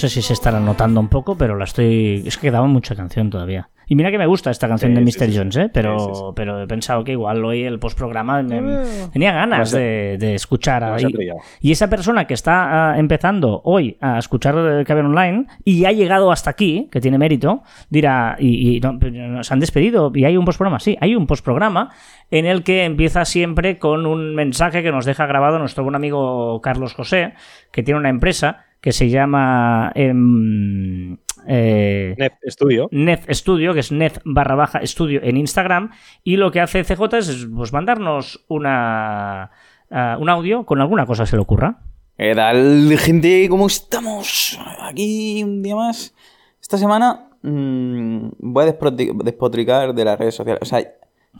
[0.01, 2.22] sé si se estará notando un poco, pero la estoy.
[2.26, 3.68] Es que quedaba mucha canción todavía.
[3.86, 5.11] Y mira que me gusta esta canción Sí, de Mr.
[5.11, 5.36] sí, sí.
[5.36, 5.68] Jones, ¿eh?
[5.74, 10.84] Pero, pero he pensado que igual hoy el postprograma me- tenía ganas de, de escuchar.
[10.84, 11.18] a- demasiado
[11.61, 15.90] y, esa persona que está ah, empezando hoy a escuchar eh, Caber Online y ha
[15.92, 20.24] llegado hasta aquí, que tiene mérito, dirá, y, y no, pero nos han despedido y
[20.24, 20.78] hay un postprograma.
[20.78, 21.90] Sí, hay un postprograma
[22.30, 26.61] en el que empieza siempre con un mensaje que nos deja grabado nuestro buen amigo
[26.61, 27.32] Carlos José,
[27.72, 31.16] que tiene una empresa que se llama em,
[31.47, 32.89] eh, Net Studio.
[32.91, 35.91] Nef Studio, que es Nef barra baja estudio en Instagram,
[36.24, 39.51] y lo que hace CJ es pues, mandarnos una,
[39.91, 41.81] un audio con alguna cosa que se le ocurra.
[42.16, 43.49] ¿Qué tal, gente?
[43.49, 44.59] ¿Cómo estamos?
[44.81, 46.14] Aquí un día más.
[46.61, 48.74] Esta semana mm, voy a
[49.24, 50.61] despotricar de las redes sociales.
[50.62, 50.87] O sea,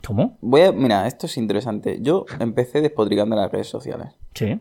[0.05, 0.37] ¿Cómo?
[0.41, 0.71] voy a...
[0.71, 1.99] Mira, esto es interesante.
[2.01, 4.07] Yo empecé despotricando de las redes sociales.
[4.33, 4.59] Sí.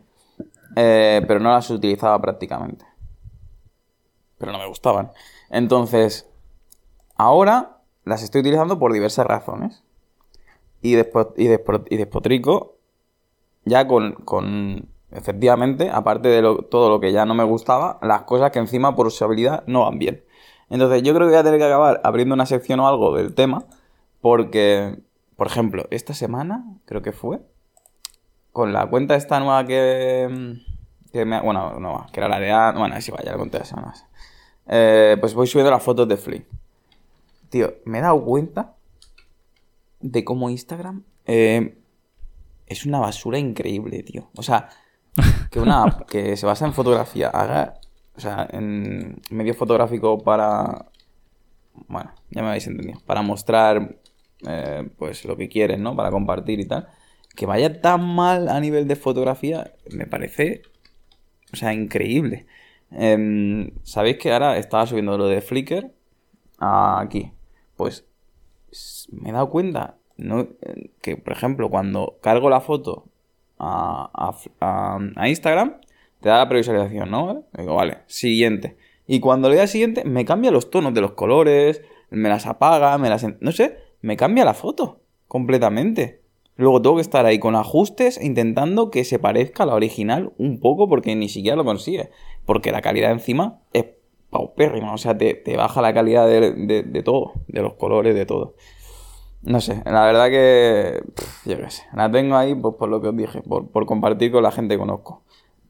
[0.76, 2.84] Eh, pero no las utilizaba prácticamente.
[4.38, 5.10] Pero no me gustaban.
[5.50, 6.28] Entonces,
[7.16, 9.82] ahora las estoy utilizando por diversas razones.
[10.82, 11.44] Y, despo- y,
[11.94, 12.76] y despotrico
[13.64, 18.50] ya con, con, efectivamente, aparte de todo lo que ya no me gustaba, las cosas
[18.50, 20.24] que encima por usabilidad no van bien.
[20.70, 23.34] Entonces yo creo que voy a tener que acabar abriendo una sección o algo del
[23.34, 23.64] tema,
[24.20, 24.98] porque,
[25.36, 27.40] por ejemplo, esta semana, creo que fue,
[28.52, 32.78] con la cuenta esta nueva que, mm, que me, bueno, nueva, que era la de,
[32.78, 34.06] bueno, es igual, ya la conté hace semanas.
[34.66, 36.46] Eh, pues voy subiendo las fotos de Flick.
[37.48, 38.74] Tío, me he dado cuenta
[40.00, 41.76] de cómo Instagram eh,
[42.66, 44.30] es una basura increíble, tío.
[44.36, 44.68] O sea,
[45.50, 47.74] que una app que se basa en fotografía haga,
[48.16, 50.86] o sea, en medio fotográfico para,
[51.88, 53.96] bueno, ya me habéis entendido, para mostrar,
[54.46, 55.96] eh, pues, lo que quieren, ¿no?
[55.96, 56.88] Para compartir y tal.
[57.40, 60.60] Que vaya tan mal a nivel de fotografía, me parece,
[61.54, 62.44] o sea, increíble.
[62.90, 65.90] Em, ¿Sabéis que ahora estaba subiendo lo de Flickr
[66.58, 67.32] aquí?
[67.78, 68.06] Pues
[69.10, 70.48] me he dado cuenta ¿no?
[71.00, 73.06] que, por ejemplo, cuando cargo la foto
[73.58, 74.34] a,
[75.26, 75.80] Instagram,
[76.20, 77.24] te da la previsualización, ¿no?
[77.24, 77.40] ¿Vale?
[77.56, 78.76] Digo, vale, siguiente.
[79.06, 81.80] Y cuando le doy a siguiente, me cambia los tonos de los colores,
[82.10, 83.24] me las apaga, me las...
[83.40, 86.19] No sé, me cambia la foto completamente.
[86.60, 90.60] Luego tengo que estar ahí con ajustes intentando que se parezca a la original un
[90.60, 92.10] poco porque ni siquiera lo consigue.
[92.44, 93.86] Porque la calidad encima es
[94.30, 94.92] paupérrima.
[94.92, 96.52] O sea, te, te baja la calidad de,
[96.84, 98.54] de- todo, de los colores, de todo.
[99.42, 101.02] No sé, la verdad que.
[101.14, 101.82] pff, yo qué sé.
[101.94, 104.74] La tengo ahí pues, por lo que os dije, por, por compartir con la gente
[104.74, 105.22] que conozco.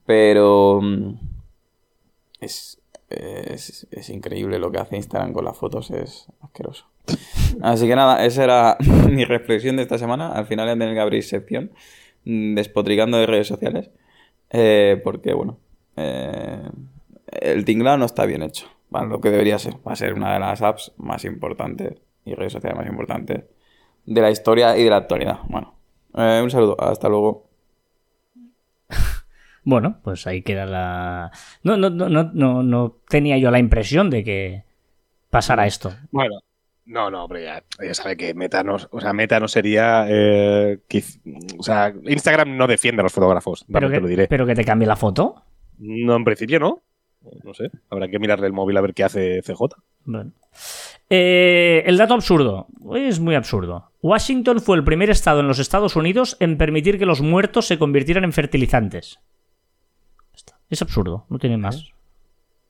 [0.07, 0.80] Pero.
[0.82, 1.14] mm,
[2.41, 2.80] Es,
[3.11, 6.86] es, es increíble lo que hace Instagram con las fotos, es asqueroso.
[7.62, 8.76] Así que nada, esa era
[9.11, 10.32] mi reflexión de esta semana.
[10.32, 11.72] Al final a tener que abrir sección
[12.24, 13.90] mm, despotricando de redes sociales.
[14.51, 15.59] Eh, porque, bueno,
[15.96, 16.62] eh,
[17.26, 18.66] el tinglado no está bien hecho.
[18.90, 19.74] Lo que debería ser.
[19.86, 21.94] Va a ser una de las apps más importantes
[22.24, 23.44] y redes sociales más importantes
[24.05, 25.40] de la historia y de la actualidad.
[25.48, 25.74] Bueno,
[26.14, 26.76] eh, un saludo.
[26.80, 27.48] Hasta luego.
[29.62, 31.30] Bueno, pues ahí queda la.
[31.62, 34.64] No, no, no, no, no, no tenía yo la impresión de que
[35.28, 35.92] pasara esto.
[36.11, 36.40] Bueno,
[36.91, 40.07] no, no, hombre, ya, ya sabe que Meta no, o sea, Meta no sería.
[40.09, 40.78] eh,
[41.59, 44.22] o sea, Instagram no defiende a los fotógrafos, Pero también te lo diré.
[44.24, 45.43] que, pero que te cambie la foto.
[45.78, 46.82] No, en principio no.
[47.45, 49.76] No sé, habrá que mirarle el móvil a ver qué hace CJ.
[50.05, 50.32] Bueno.
[51.11, 52.66] Eh, el dato absurdo.
[52.95, 53.91] Es muy absurdo.
[54.01, 57.78] Washington fue el primer estado en los Estados Unidos en permitir que los muertos se
[57.78, 59.20] convirtieran en fertilizantes.
[60.70, 61.91] Es absurdo, no tiene más.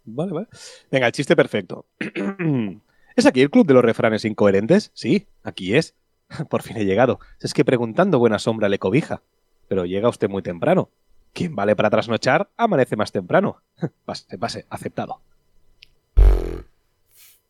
[0.04, 0.46] Vale, vale.
[0.90, 1.86] Venga, el chiste perfecto.
[3.20, 4.92] ¿Es aquí el club de los refranes incoherentes?
[4.94, 5.94] Sí, aquí es.
[6.48, 7.20] Por fin he llegado.
[7.38, 9.20] Es que preguntando buena sombra le cobija.
[9.68, 10.88] Pero llega usted muy temprano.
[11.34, 13.60] Quien vale para trasnochar, amanece más temprano.
[14.06, 15.20] Pase, aceptado.